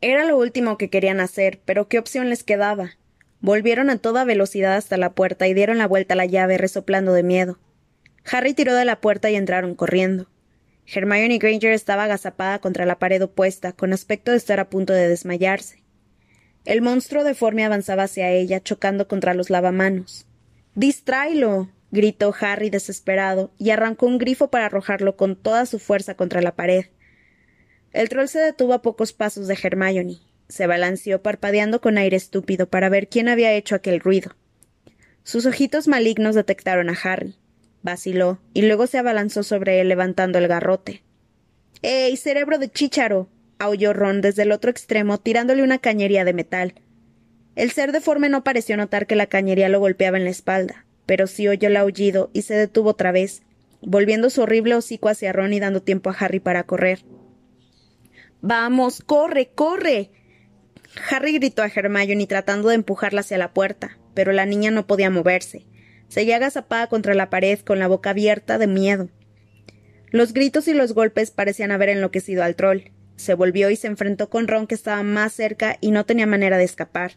Era 0.00 0.24
lo 0.24 0.38
último 0.38 0.78
que 0.78 0.90
querían 0.90 1.20
hacer, 1.20 1.60
pero 1.64 1.88
¿qué 1.88 1.98
opción 1.98 2.30
les 2.30 2.44
quedaba? 2.44 2.92
Volvieron 3.40 3.90
a 3.90 3.98
toda 3.98 4.24
velocidad 4.24 4.76
hasta 4.76 4.96
la 4.96 5.12
puerta 5.12 5.46
y 5.46 5.54
dieron 5.54 5.78
la 5.78 5.86
vuelta 5.86 6.14
a 6.14 6.16
la 6.16 6.26
llave 6.26 6.58
resoplando 6.58 7.12
de 7.12 7.22
miedo. 7.22 7.58
Harry 8.30 8.54
tiró 8.54 8.74
de 8.74 8.84
la 8.84 9.00
puerta 9.00 9.30
y 9.30 9.36
entraron 9.36 9.74
corriendo. 9.74 10.28
Hermione 10.90 11.38
Granger 11.38 11.72
estaba 11.72 12.04
agazapada 12.04 12.60
contra 12.60 12.86
la 12.86 12.98
pared 12.98 13.22
opuesta, 13.22 13.72
con 13.72 13.92
aspecto 13.92 14.30
de 14.30 14.38
estar 14.38 14.58
a 14.58 14.70
punto 14.70 14.94
de 14.94 15.08
desmayarse. 15.08 15.82
El 16.64 16.80
monstruo 16.80 17.24
deforme 17.24 17.64
avanzaba 17.64 18.04
hacia 18.04 18.30
ella, 18.30 18.60
chocando 18.60 19.06
contra 19.06 19.34
los 19.34 19.50
lavamanos. 19.50 20.26
¡Distráelo! 20.74 21.70
gritó 21.90 22.34
Harry 22.40 22.70
desesperado, 22.70 23.52
y 23.58 23.70
arrancó 23.70 24.06
un 24.06 24.18
grifo 24.18 24.50
para 24.50 24.66
arrojarlo 24.66 25.16
con 25.16 25.36
toda 25.36 25.66
su 25.66 25.78
fuerza 25.78 26.14
contra 26.14 26.40
la 26.40 26.54
pared. 26.54 26.86
El 27.92 28.08
troll 28.08 28.28
se 28.28 28.38
detuvo 28.38 28.72
a 28.72 28.82
pocos 28.82 29.12
pasos 29.12 29.46
de 29.46 29.58
Hermione. 29.62 30.18
Se 30.48 30.66
balanceó 30.66 31.22
parpadeando 31.22 31.80
con 31.80 31.98
aire 31.98 32.16
estúpido 32.16 32.68
para 32.68 32.88
ver 32.88 33.08
quién 33.08 33.28
había 33.28 33.52
hecho 33.52 33.74
aquel 33.74 34.00
ruido. 34.00 34.36
Sus 35.22 35.44
ojitos 35.44 35.88
malignos 35.88 36.34
detectaron 36.34 36.88
a 36.88 36.96
Harry. 37.02 37.36
Vaciló, 37.82 38.38
y 38.54 38.62
luego 38.62 38.86
se 38.86 38.98
abalanzó 38.98 39.42
sobre 39.42 39.80
él 39.80 39.88
levantando 39.88 40.38
el 40.38 40.48
garrote. 40.48 41.02
¡Ey, 41.82 42.16
cerebro 42.16 42.58
de 42.58 42.70
chícharo! 42.70 43.28
aulló 43.58 43.92
Ron 43.92 44.20
desde 44.20 44.42
el 44.42 44.52
otro 44.52 44.70
extremo, 44.70 45.18
tirándole 45.18 45.62
una 45.62 45.78
cañería 45.78 46.24
de 46.24 46.32
metal. 46.32 46.74
El 47.56 47.70
ser 47.70 47.92
deforme 47.92 48.28
no 48.28 48.44
pareció 48.44 48.76
notar 48.76 49.06
que 49.06 49.16
la 49.16 49.26
cañería 49.26 49.68
lo 49.68 49.80
golpeaba 49.80 50.16
en 50.16 50.24
la 50.24 50.30
espalda, 50.30 50.86
pero 51.06 51.26
sí 51.26 51.48
oyó 51.48 51.68
el 51.68 51.76
aullido 51.76 52.30
y 52.32 52.42
se 52.42 52.54
detuvo 52.54 52.90
otra 52.90 53.12
vez, 53.12 53.42
volviendo 53.80 54.30
su 54.30 54.42
horrible 54.42 54.74
hocico 54.74 55.08
hacia 55.08 55.32
Ron 55.32 55.52
y 55.52 55.60
dando 55.60 55.82
tiempo 55.82 56.10
a 56.10 56.16
Harry 56.18 56.40
para 56.40 56.64
correr. 56.64 57.04
Vamos, 58.40 59.02
corre, 59.02 59.50
corre. 59.54 60.10
Harry 61.10 61.32
gritó 61.32 61.62
a 61.62 61.66
Hermione 61.66 62.26
tratando 62.26 62.68
de 62.68 62.76
empujarla 62.76 63.20
hacia 63.20 63.38
la 63.38 63.52
puerta, 63.52 63.98
pero 64.14 64.32
la 64.32 64.46
niña 64.46 64.70
no 64.70 64.86
podía 64.86 65.10
moverse. 65.10 65.66
Seguía 66.08 66.36
agazapada 66.36 66.88
contra 66.88 67.14
la 67.14 67.30
pared 67.30 67.58
con 67.60 67.78
la 67.78 67.88
boca 67.88 68.10
abierta 68.10 68.58
de 68.58 68.66
miedo. 68.66 69.08
Los 70.10 70.32
gritos 70.32 70.68
y 70.68 70.74
los 70.74 70.94
golpes 70.94 71.30
parecían 71.30 71.70
haber 71.70 71.90
enloquecido 71.90 72.42
al 72.42 72.56
troll. 72.56 72.90
Se 73.16 73.34
volvió 73.34 73.68
y 73.70 73.76
se 73.76 73.88
enfrentó 73.88 74.30
con 74.30 74.48
Ron 74.48 74.66
que 74.66 74.74
estaba 74.74 75.02
más 75.02 75.32
cerca 75.32 75.76
y 75.80 75.90
no 75.90 76.06
tenía 76.06 76.26
manera 76.26 76.56
de 76.56 76.64
escapar. 76.64 77.12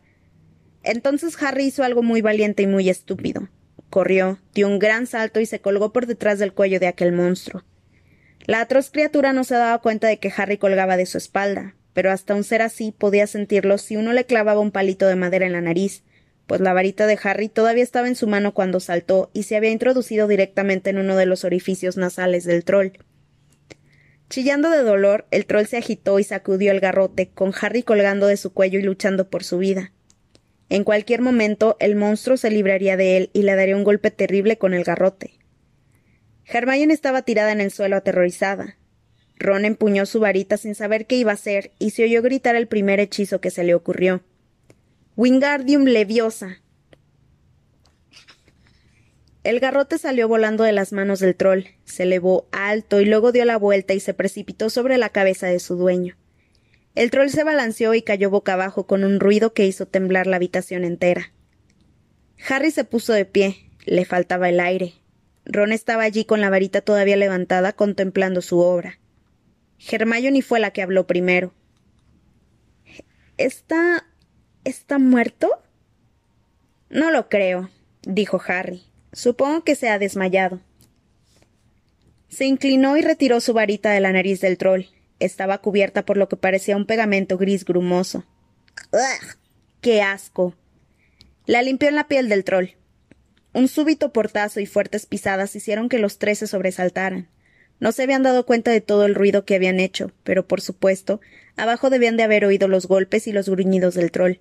Entonces 0.83 1.41
Harry 1.41 1.65
hizo 1.65 1.83
algo 1.83 2.03
muy 2.03 2.21
valiente 2.21 2.63
y 2.63 2.67
muy 2.67 2.89
estúpido. 2.89 3.49
Corrió, 3.89 4.39
dio 4.53 4.67
un 4.67 4.79
gran 4.79 5.05
salto 5.05 5.39
y 5.39 5.45
se 5.45 5.61
colgó 5.61 5.93
por 5.93 6.05
detrás 6.05 6.39
del 6.39 6.53
cuello 6.53 6.79
de 6.79 6.87
aquel 6.87 7.11
monstruo. 7.11 7.63
La 8.45 8.61
atroz 8.61 8.89
criatura 8.89 9.33
no 9.33 9.43
se 9.43 9.55
daba 9.55 9.81
cuenta 9.81 10.07
de 10.07 10.17
que 10.17 10.33
Harry 10.35 10.57
colgaba 10.57 10.97
de 10.97 11.05
su 11.05 11.17
espalda, 11.17 11.75
pero 11.93 12.11
hasta 12.11 12.35
un 12.35 12.43
ser 12.43 12.61
así 12.61 12.91
podía 12.91 13.27
sentirlo 13.27 13.77
si 13.77 13.97
uno 13.97 14.13
le 14.13 14.25
clavaba 14.25 14.59
un 14.59 14.71
palito 14.71 15.07
de 15.07 15.15
madera 15.15 15.45
en 15.45 15.51
la 15.51 15.61
nariz, 15.61 16.03
pues 16.51 16.59
la 16.59 16.73
varita 16.73 17.07
de 17.07 17.17
Harry 17.23 17.47
todavía 17.47 17.81
estaba 17.81 18.09
en 18.09 18.17
su 18.17 18.27
mano 18.27 18.53
cuando 18.53 18.81
saltó 18.81 19.31
y 19.31 19.43
se 19.43 19.55
había 19.55 19.69
introducido 19.69 20.27
directamente 20.27 20.89
en 20.89 20.97
uno 20.97 21.15
de 21.15 21.25
los 21.25 21.45
orificios 21.45 21.95
nasales 21.95 22.43
del 22.43 22.65
troll. 22.65 22.89
Chillando 24.29 24.69
de 24.69 24.83
dolor, 24.83 25.25
el 25.31 25.45
troll 25.45 25.65
se 25.65 25.77
agitó 25.77 26.19
y 26.19 26.25
sacudió 26.25 26.73
el 26.73 26.81
garrote, 26.81 27.29
con 27.29 27.53
Harry 27.61 27.83
colgando 27.83 28.27
de 28.27 28.35
su 28.35 28.51
cuello 28.51 28.79
y 28.79 28.81
luchando 28.81 29.29
por 29.29 29.45
su 29.45 29.59
vida. 29.59 29.93
En 30.67 30.83
cualquier 30.83 31.21
momento 31.21 31.77
el 31.79 31.95
monstruo 31.95 32.35
se 32.35 32.51
libraría 32.51 32.97
de 32.97 33.15
él 33.15 33.29
y 33.31 33.43
le 33.43 33.55
daría 33.55 33.77
un 33.77 33.85
golpe 33.85 34.11
terrible 34.11 34.57
con 34.57 34.73
el 34.73 34.83
garrote. 34.83 35.39
Hermione 36.43 36.93
estaba 36.93 37.21
tirada 37.21 37.53
en 37.53 37.61
el 37.61 37.71
suelo 37.71 37.95
aterrorizada. 37.95 38.75
Ron 39.37 39.63
empuñó 39.63 40.05
su 40.05 40.19
varita 40.19 40.57
sin 40.57 40.75
saber 40.75 41.07
qué 41.07 41.15
iba 41.15 41.31
a 41.31 41.35
hacer 41.35 41.71
y 41.79 41.91
se 41.91 42.03
oyó 42.03 42.21
gritar 42.21 42.57
el 42.57 42.67
primer 42.67 42.99
hechizo 42.99 43.39
que 43.39 43.51
se 43.51 43.63
le 43.63 43.73
ocurrió. 43.73 44.21
Wingardium 45.17 45.83
Leviosa. 45.83 46.61
El 49.43 49.59
garrote 49.59 49.97
salió 49.97 50.27
volando 50.27 50.63
de 50.63 50.71
las 50.71 50.93
manos 50.93 51.19
del 51.19 51.35
troll, 51.35 51.63
se 51.83 52.03
elevó 52.03 52.47
alto 52.51 53.01
y 53.01 53.05
luego 53.05 53.31
dio 53.31 53.43
la 53.43 53.57
vuelta 53.57 53.93
y 53.93 53.99
se 53.99 54.13
precipitó 54.13 54.69
sobre 54.69 54.97
la 54.97 55.09
cabeza 55.09 55.47
de 55.47 55.59
su 55.59 55.75
dueño. 55.75 56.15
El 56.95 57.11
troll 57.11 57.29
se 57.29 57.43
balanceó 57.43 57.93
y 57.93 58.03
cayó 58.03 58.29
boca 58.29 58.53
abajo 58.53 58.87
con 58.87 59.03
un 59.03 59.19
ruido 59.19 59.53
que 59.53 59.65
hizo 59.65 59.85
temblar 59.85 60.27
la 60.27 60.37
habitación 60.37 60.85
entera. 60.85 61.33
Harry 62.47 62.71
se 62.71 62.83
puso 62.83 63.13
de 63.13 63.25
pie. 63.25 63.69
Le 63.85 64.05
faltaba 64.05 64.47
el 64.49 64.59
aire. 64.59 64.93
Ron 65.45 65.71
estaba 65.71 66.03
allí 66.03 66.23
con 66.23 66.39
la 66.39 66.49
varita 66.49 66.81
todavía 66.81 67.17
levantada 67.17 67.73
contemplando 67.73 68.41
su 68.41 68.59
obra. 68.59 68.99
Hermione 69.89 70.41
fue 70.41 70.59
la 70.59 70.71
que 70.71 70.81
habló 70.81 71.07
primero. 71.07 71.53
¿Está. 73.37 74.05
Está 74.63 74.99
muerto? 74.99 75.49
No 76.89 77.11
lo 77.11 77.29
creo, 77.29 77.69
dijo 78.03 78.41
Harry. 78.47 78.83
Supongo 79.13 79.63
que 79.63 79.75
se 79.75 79.89
ha 79.89 79.99
desmayado. 79.99 80.59
Se 82.29 82.45
inclinó 82.45 82.95
y 82.97 83.01
retiró 83.01 83.41
su 83.41 83.53
varita 83.53 83.91
de 83.91 83.99
la 83.99 84.11
nariz 84.11 84.39
del 84.39 84.57
troll. 84.57 84.83
Estaba 85.19 85.59
cubierta 85.59 86.05
por 86.05 86.17
lo 86.17 86.29
que 86.29 86.37
parecía 86.37 86.77
un 86.77 86.85
pegamento 86.85 87.37
gris 87.37 87.65
grumoso. 87.65 88.25
¡Ugh! 88.91 89.37
¡Qué 89.81 90.01
asco! 90.01 90.55
La 91.45 91.61
limpió 91.61 91.89
en 91.89 91.95
la 91.95 92.07
piel 92.07 92.29
del 92.29 92.43
troll. 92.43 92.69
Un 93.53 93.67
súbito 93.67 94.13
portazo 94.13 94.61
y 94.61 94.65
fuertes 94.65 95.05
pisadas 95.05 95.55
hicieron 95.55 95.89
que 95.89 95.99
los 95.99 96.19
tres 96.19 96.39
se 96.39 96.47
sobresaltaran. 96.47 97.27
No 97.79 97.91
se 97.91 98.03
habían 98.03 98.23
dado 98.23 98.45
cuenta 98.45 98.71
de 98.71 98.79
todo 98.79 99.05
el 99.05 99.15
ruido 99.15 99.43
que 99.43 99.55
habían 99.55 99.79
hecho, 99.79 100.11
pero 100.23 100.47
por 100.47 100.61
supuesto, 100.61 101.19
abajo 101.57 101.89
debían 101.89 102.15
de 102.15 102.23
haber 102.23 102.45
oído 102.45 102.67
los 102.67 102.85
golpes 102.85 103.27
y 103.27 103.33
los 103.33 103.49
gruñidos 103.49 103.95
del 103.95 104.11
troll. 104.11 104.35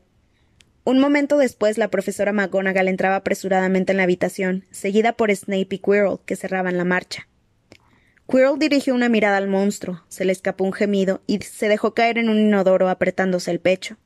Un 0.84 0.98
momento 0.98 1.36
después, 1.36 1.76
la 1.76 1.88
profesora 1.88 2.32
McGonagall 2.32 2.88
entraba 2.88 3.16
apresuradamente 3.16 3.92
en 3.92 3.98
la 3.98 4.04
habitación, 4.04 4.64
seguida 4.70 5.12
por 5.12 5.34
Snape 5.34 5.68
y 5.70 5.78
Quirrell, 5.78 6.20
que 6.24 6.36
cerraban 6.36 6.78
la 6.78 6.84
marcha. 6.84 7.28
Quirrell 8.26 8.58
dirigió 8.58 8.94
una 8.94 9.08
mirada 9.08 9.36
al 9.36 9.48
monstruo, 9.48 10.04
se 10.08 10.24
le 10.24 10.32
escapó 10.32 10.64
un 10.64 10.72
gemido 10.72 11.20
y 11.26 11.38
se 11.40 11.68
dejó 11.68 11.94
caer 11.94 12.16
en 12.16 12.28
un 12.28 12.38
inodoro 12.38 12.88
apretándose 12.88 13.50
el 13.50 13.60
pecho. 13.60 13.98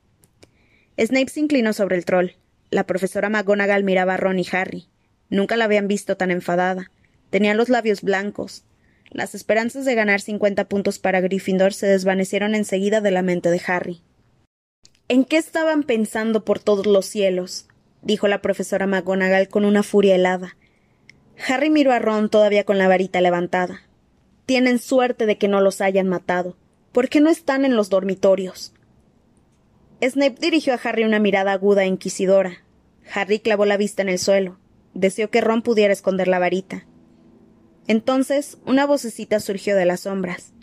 Snape 0.98 1.28
se 1.28 1.40
inclinó 1.40 1.72
sobre 1.72 1.96
el 1.96 2.04
troll. 2.04 2.30
La 2.70 2.87
profesora 2.87 3.28
McGonagall 3.28 3.84
miraba 3.84 4.14
a 4.14 4.16
Ron 4.16 4.38
y 4.38 4.46
Harry. 4.50 4.88
Nunca 5.28 5.56
la 5.56 5.66
habían 5.66 5.88
visto 5.88 6.16
tan 6.16 6.30
enfadada. 6.30 6.90
Tenía 7.30 7.54
los 7.54 7.68
labios 7.68 8.02
blancos. 8.02 8.64
Las 9.10 9.34
esperanzas 9.34 9.84
de 9.84 9.94
ganar 9.94 10.20
cincuenta 10.20 10.68
puntos 10.68 10.98
para 10.98 11.20
Gryffindor 11.20 11.72
se 11.72 11.87
desvanecieron 11.87 12.54
enseguida 12.54 13.00
de 13.00 13.10
la 13.10 13.22
mente 13.22 13.50
de 13.50 13.60
Harry. 13.66 14.02
¿En 15.06 15.26
qué 15.26 15.36
estaban 15.36 15.82
pensando 15.82 16.46
por 16.46 16.60
todos 16.60 16.86
los 16.86 17.04
cielos? 17.04 17.68
dijo 18.00 18.26
la 18.26 18.40
profesora 18.40 18.86
McGonagall 18.86 19.48
con 19.48 19.66
una 19.66 19.82
furia 19.82 20.14
helada. 20.14 20.56
Harry 21.46 21.68
miró 21.68 21.92
a 21.92 21.98
Ron 21.98 22.30
todavía 22.30 22.64
con 22.64 22.78
la 22.78 22.88
varita 22.88 23.20
levantada. 23.20 23.82
Tienen 24.46 24.78
suerte 24.78 25.26
de 25.26 25.36
que 25.36 25.46
no 25.46 25.60
los 25.60 25.82
hayan 25.82 26.08
matado. 26.08 26.56
¿Por 26.92 27.10
qué 27.10 27.20
no 27.20 27.28
están 27.28 27.66
en 27.66 27.76
los 27.76 27.90
dormitorios? 27.90 28.72
Snape 30.02 30.36
dirigió 30.40 30.72
a 30.72 30.80
Harry 30.82 31.04
una 31.04 31.18
mirada 31.18 31.52
aguda 31.52 31.84
e 31.84 31.86
inquisidora. 31.86 32.62
Harry 33.12 33.40
clavó 33.40 33.66
la 33.66 33.76
vista 33.76 34.00
en 34.00 34.08
el 34.08 34.18
suelo. 34.18 34.58
Deseó 34.94 35.28
que 35.28 35.42
Ron 35.42 35.60
pudiera 35.60 35.92
esconder 35.92 36.28
la 36.28 36.38
varita. 36.38 36.86
Entonces, 37.86 38.56
una 38.64 38.86
vocecita 38.86 39.38
surgió 39.40 39.76
de 39.76 39.84
las 39.84 40.00
sombras. 40.00 40.53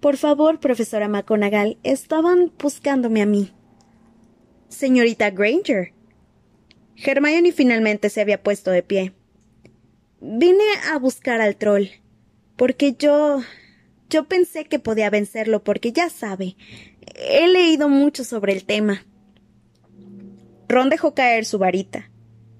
Por 0.00 0.16
favor, 0.16 0.60
profesora 0.60 1.08
McGonagall, 1.08 1.78
estaban 1.82 2.52
buscándome 2.58 3.22
a 3.22 3.26
mí. 3.26 3.52
Señorita 4.68 5.30
Granger. 5.30 5.92
Hermione 6.96 7.52
finalmente 7.52 8.10
se 8.10 8.20
había 8.20 8.42
puesto 8.42 8.70
de 8.70 8.82
pie. 8.82 9.12
Vine 10.20 10.64
a 10.92 10.98
buscar 10.98 11.40
al 11.40 11.56
troll 11.56 11.86
porque 12.56 12.94
yo. 12.98 13.42
yo 14.10 14.24
pensé 14.24 14.64
que 14.64 14.78
podía 14.78 15.10
vencerlo 15.10 15.62
porque 15.64 15.92
ya 15.92 16.10
sabe. 16.10 16.56
He 17.14 17.48
leído 17.48 17.88
mucho 17.88 18.24
sobre 18.24 18.52
el 18.52 18.64
tema. 18.64 19.04
Ron 20.68 20.90
dejó 20.90 21.14
caer 21.14 21.44
su 21.44 21.58
varita. 21.58 22.10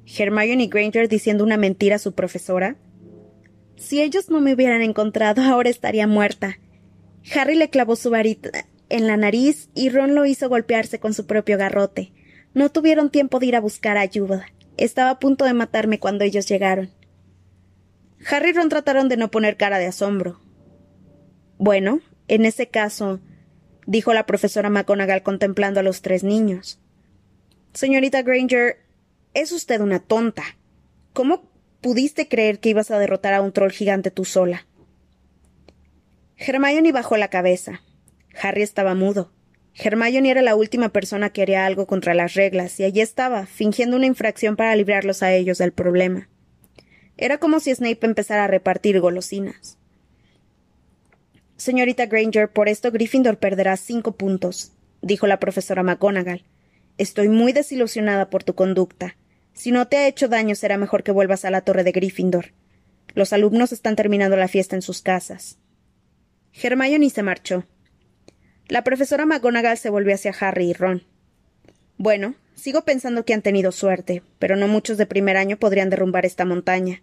Hermione 0.07 0.69
Granger 0.69 1.09
diciendo 1.09 1.45
una 1.45 1.57
mentira 1.57 1.97
a 1.97 2.01
su 2.01 2.15
profesora. 2.15 2.77
Si 3.77 4.01
ellos 4.01 4.31
no 4.31 4.41
me 4.41 4.55
hubieran 4.55 4.83
encontrado, 4.83 5.43
ahora 5.43 5.69
estaría 5.69 6.07
muerta. 6.07 6.59
Harry 7.35 7.55
le 7.55 7.71
clavó 7.71 7.97
su 7.97 8.11
varita 8.11 8.67
en 8.89 9.07
la 9.07 9.17
nariz 9.17 9.69
y 9.75 9.91
Ron 9.91 10.15
lo 10.15 10.25
hizo 10.25 10.49
golpearse 10.49 10.99
con 10.99 11.15
su 11.15 11.27
propio 11.27 11.59
garrote. 11.59 12.13
No 12.55 12.71
tuvieron 12.71 13.11
tiempo 13.11 13.39
de 13.39 13.47
ir 13.47 13.57
a 13.57 13.61
buscar 13.61 13.99
ayuda. 13.99 14.47
Estaba 14.77 15.11
a 15.11 15.19
punto 15.19 15.45
de 15.45 15.53
matarme 15.53 15.99
cuando 15.99 16.25
ellos 16.25 16.49
llegaron. 16.49 16.91
Harry 18.31 18.51
y 18.51 18.53
Ron 18.53 18.69
trataron 18.69 19.09
de 19.09 19.17
no 19.17 19.31
poner 19.31 19.57
cara 19.57 19.79
de 19.79 19.87
asombro. 19.87 20.41
Bueno, 21.59 22.01
en 22.29 22.45
ese 22.45 22.69
caso, 22.69 23.21
dijo 23.87 24.15
la 24.15 24.27
profesora 24.27 24.71
McGonagall 24.71 25.23
contemplando 25.23 25.81
a 25.81 25.83
los 25.83 26.03
tres 26.03 26.25
niños. 26.25 26.81
Señorita 27.75 28.23
Granger, 28.23 28.79
es 29.35 29.53
usted 29.53 29.81
una 29.81 29.99
tonta. 29.99 30.45
¿Cómo 31.13 31.51
pudiste 31.81 32.29
creer 32.29 32.61
que 32.61 32.71
ibas 32.71 32.91
a 32.91 32.99
derrotar 32.99 33.35
a 33.35 33.43
un 33.43 33.53
troll 33.53 33.71
gigante 33.71 34.11
tú 34.11 34.25
sola? 34.25 34.68
Hermione 36.39 36.93
bajó 36.93 37.17
la 37.17 37.29
cabeza. 37.29 37.83
Harry 38.41 38.63
estaba 38.63 38.95
mudo. 38.95 39.33
Hermione 39.75 40.31
era 40.31 40.41
la 40.41 40.55
última 40.55 40.91
persona 40.91 41.31
que 41.31 41.43
haría 41.43 41.67
algo 41.67 41.87
contra 41.87 42.15
las 42.15 42.35
reglas, 42.35 42.79
y 42.79 42.85
allí 42.85 43.01
estaba, 43.01 43.47
fingiendo 43.47 43.97
una 43.97 44.07
infracción 44.07 44.55
para 44.55 44.75
librarlos 44.77 45.25
a 45.25 45.33
ellos 45.33 45.59
del 45.59 45.73
problema. 45.73 46.29
Era 47.17 47.39
como 47.39 47.59
si 47.59 47.75
Snape 47.75 48.07
empezara 48.07 48.45
a 48.45 48.49
repartir 48.49 49.01
golosinas. 49.01 49.79
Señorita 51.57 52.07
Granger, 52.07 52.49
por 52.53 52.69
esto 52.69 52.93
Gryffindor 52.93 53.39
perderá 53.39 53.77
cinco 53.77 54.13
puntos, 54.13 54.73
dijo 55.03 55.27
la 55.27 55.41
profesora 55.41 55.83
McGonagall. 55.83 56.45
Estoy 56.99 57.29
muy 57.29 57.53
desilusionada 57.53 58.31
por 58.31 58.45
tu 58.45 58.55
conducta. 58.55 59.17
Si 59.55 59.73
no 59.73 59.89
te 59.89 59.97
ha 59.97 60.07
hecho 60.07 60.29
daño, 60.29 60.55
será 60.55 60.79
mejor 60.79 61.03
que 61.03 61.11
vuelvas 61.11 61.45
a 61.45 61.51
la 61.51 61.63
torre 61.63 61.83
de 61.83 61.91
Gryffindor. 61.91 62.53
Los 63.15 63.33
alumnos 63.33 63.73
están 63.73 63.97
terminando 63.97 64.37
la 64.37 64.47
fiesta 64.47 64.77
en 64.77 64.83
sus 64.83 65.03
casas. 65.03 65.59
Hermione 66.61 67.11
se 67.11 67.23
marchó. 67.23 67.65
La 68.69 68.85
profesora 68.85 69.27
McGonagall 69.27 69.79
se 69.79 69.91
volvió 69.91 70.15
hacia 70.15 70.35
Harry 70.41 70.71
y 70.71 70.73
Ron. 70.73 71.05
Bueno, 71.97 72.35
Sigo 72.59 72.83
pensando 72.83 73.25
que 73.25 73.35
han 73.35 73.43
tenido 73.43 73.71
suerte, 73.71 74.25
pero 74.41 74.57
no 74.57 74.67
muchos 74.67 74.99
de 74.99 75.07
primer 75.07 75.37
año 75.37 75.59
podrían 75.59 75.91
derrumbar 75.91 76.27
esta 76.27 76.45
montaña. 76.45 77.03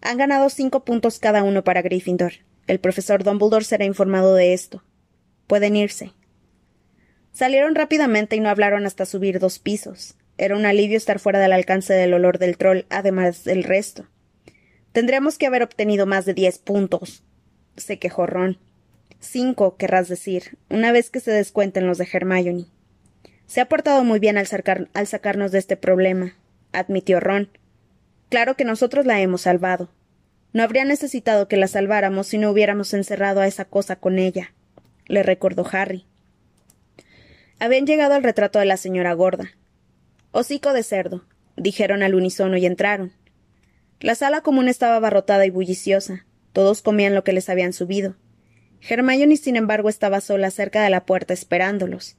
Han 0.00 0.16
ganado 0.16 0.48
cinco 0.48 0.86
puntos 0.86 1.18
cada 1.18 1.42
uno 1.42 1.62
para 1.62 1.82
Gryffindor. 1.82 2.32
El 2.66 2.78
profesor 2.78 3.22
Dumbledore 3.22 3.66
será 3.66 3.84
informado 3.84 4.34
de 4.34 4.54
esto. 4.54 4.82
Pueden 5.46 5.76
irse. 5.76 6.14
Salieron 7.34 7.74
rápidamente 7.74 8.36
y 8.36 8.40
no 8.40 8.48
hablaron 8.48 8.86
hasta 8.86 9.04
subir 9.04 9.40
dos 9.40 9.58
pisos. 9.58 10.16
Era 10.38 10.56
un 10.56 10.64
alivio 10.64 10.96
estar 10.96 11.18
fuera 11.18 11.38
del 11.38 11.52
alcance 11.52 11.92
del 11.92 12.14
olor 12.14 12.38
del 12.38 12.56
troll, 12.56 12.86
además 12.88 13.44
del 13.44 13.62
resto. 13.62 14.06
Tendríamos 14.92 15.36
que 15.36 15.46
haber 15.46 15.62
obtenido 15.62 16.06
más 16.06 16.24
de 16.24 16.32
diez 16.32 16.56
puntos, 16.56 17.24
se 17.76 17.98
quejó 17.98 18.24
Ron. 18.24 18.56
Cinco, 19.24 19.76
querrás 19.76 20.08
decir, 20.08 20.58
una 20.68 20.92
vez 20.92 21.10
que 21.10 21.18
se 21.18 21.30
descuenten 21.30 21.86
los 21.86 21.98
de 21.98 22.08
Hermione. 22.12 22.66
Se 23.46 23.60
ha 23.60 23.68
portado 23.68 24.04
muy 24.04 24.18
bien 24.18 24.38
al, 24.38 24.46
al 24.92 25.06
sacarnos 25.06 25.50
de 25.50 25.58
este 25.58 25.76
problema, 25.76 26.34
admitió 26.72 27.20
Ron. 27.20 27.48
Claro 28.28 28.56
que 28.56 28.64
nosotros 28.64 29.06
la 29.06 29.20
hemos 29.20 29.42
salvado. 29.42 29.90
No 30.52 30.62
habría 30.62 30.84
necesitado 30.84 31.48
que 31.48 31.56
la 31.56 31.68
salváramos 31.68 32.28
si 32.28 32.38
no 32.38 32.50
hubiéramos 32.50 32.94
encerrado 32.94 33.40
a 33.40 33.46
esa 33.46 33.64
cosa 33.64 33.96
con 33.96 34.18
ella, 34.18 34.52
le 35.06 35.22
recordó 35.22 35.66
Harry. 35.72 36.06
Habían 37.58 37.86
llegado 37.86 38.14
al 38.14 38.22
retrato 38.22 38.58
de 38.58 38.66
la 38.66 38.76
señora 38.76 39.12
gorda. 39.14 39.50
Hocico 40.32 40.72
de 40.72 40.82
cerdo, 40.82 41.24
dijeron 41.56 42.02
al 42.02 42.14
unísono 42.14 42.56
y 42.56 42.66
entraron. 42.66 43.12
La 44.00 44.14
sala 44.14 44.42
común 44.42 44.68
estaba 44.68 44.96
abarrotada 44.96 45.46
y 45.46 45.50
bulliciosa. 45.50 46.26
Todos 46.52 46.82
comían 46.82 47.14
lo 47.14 47.24
que 47.24 47.32
les 47.32 47.48
habían 47.48 47.72
subido. 47.72 48.16
Hermione, 48.88 49.36
sin 49.36 49.56
embargo, 49.56 49.88
estaba 49.88 50.20
sola 50.20 50.50
cerca 50.50 50.82
de 50.82 50.90
la 50.90 51.06
puerta 51.06 51.32
esperándolos. 51.32 52.16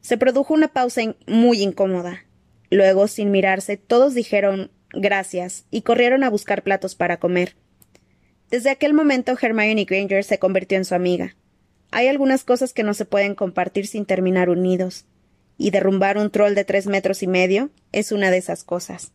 Se 0.00 0.16
produjo 0.16 0.54
una 0.54 0.68
pausa 0.68 1.14
muy 1.26 1.62
incómoda. 1.62 2.24
Luego, 2.70 3.06
sin 3.08 3.30
mirarse, 3.30 3.76
todos 3.76 4.14
dijeron 4.14 4.70
gracias 4.92 5.66
y 5.70 5.82
corrieron 5.82 6.24
a 6.24 6.30
buscar 6.30 6.62
platos 6.62 6.94
para 6.94 7.18
comer. 7.18 7.56
Desde 8.50 8.70
aquel 8.70 8.94
momento 8.94 9.36
Hermione 9.40 9.84
Granger 9.84 10.24
se 10.24 10.38
convirtió 10.38 10.78
en 10.78 10.84
su 10.84 10.94
amiga. 10.94 11.36
Hay 11.90 12.08
algunas 12.08 12.44
cosas 12.44 12.72
que 12.72 12.82
no 12.82 12.94
se 12.94 13.04
pueden 13.04 13.34
compartir 13.34 13.86
sin 13.86 14.06
terminar 14.06 14.48
unidos, 14.48 15.04
y 15.60 15.70
derrumbar 15.70 16.16
un 16.16 16.30
troll 16.30 16.54
de 16.54 16.64
tres 16.64 16.86
metros 16.86 17.22
y 17.22 17.26
medio 17.26 17.68
es 17.92 18.12
una 18.12 18.30
de 18.30 18.38
esas 18.38 18.64
cosas. 18.64 19.12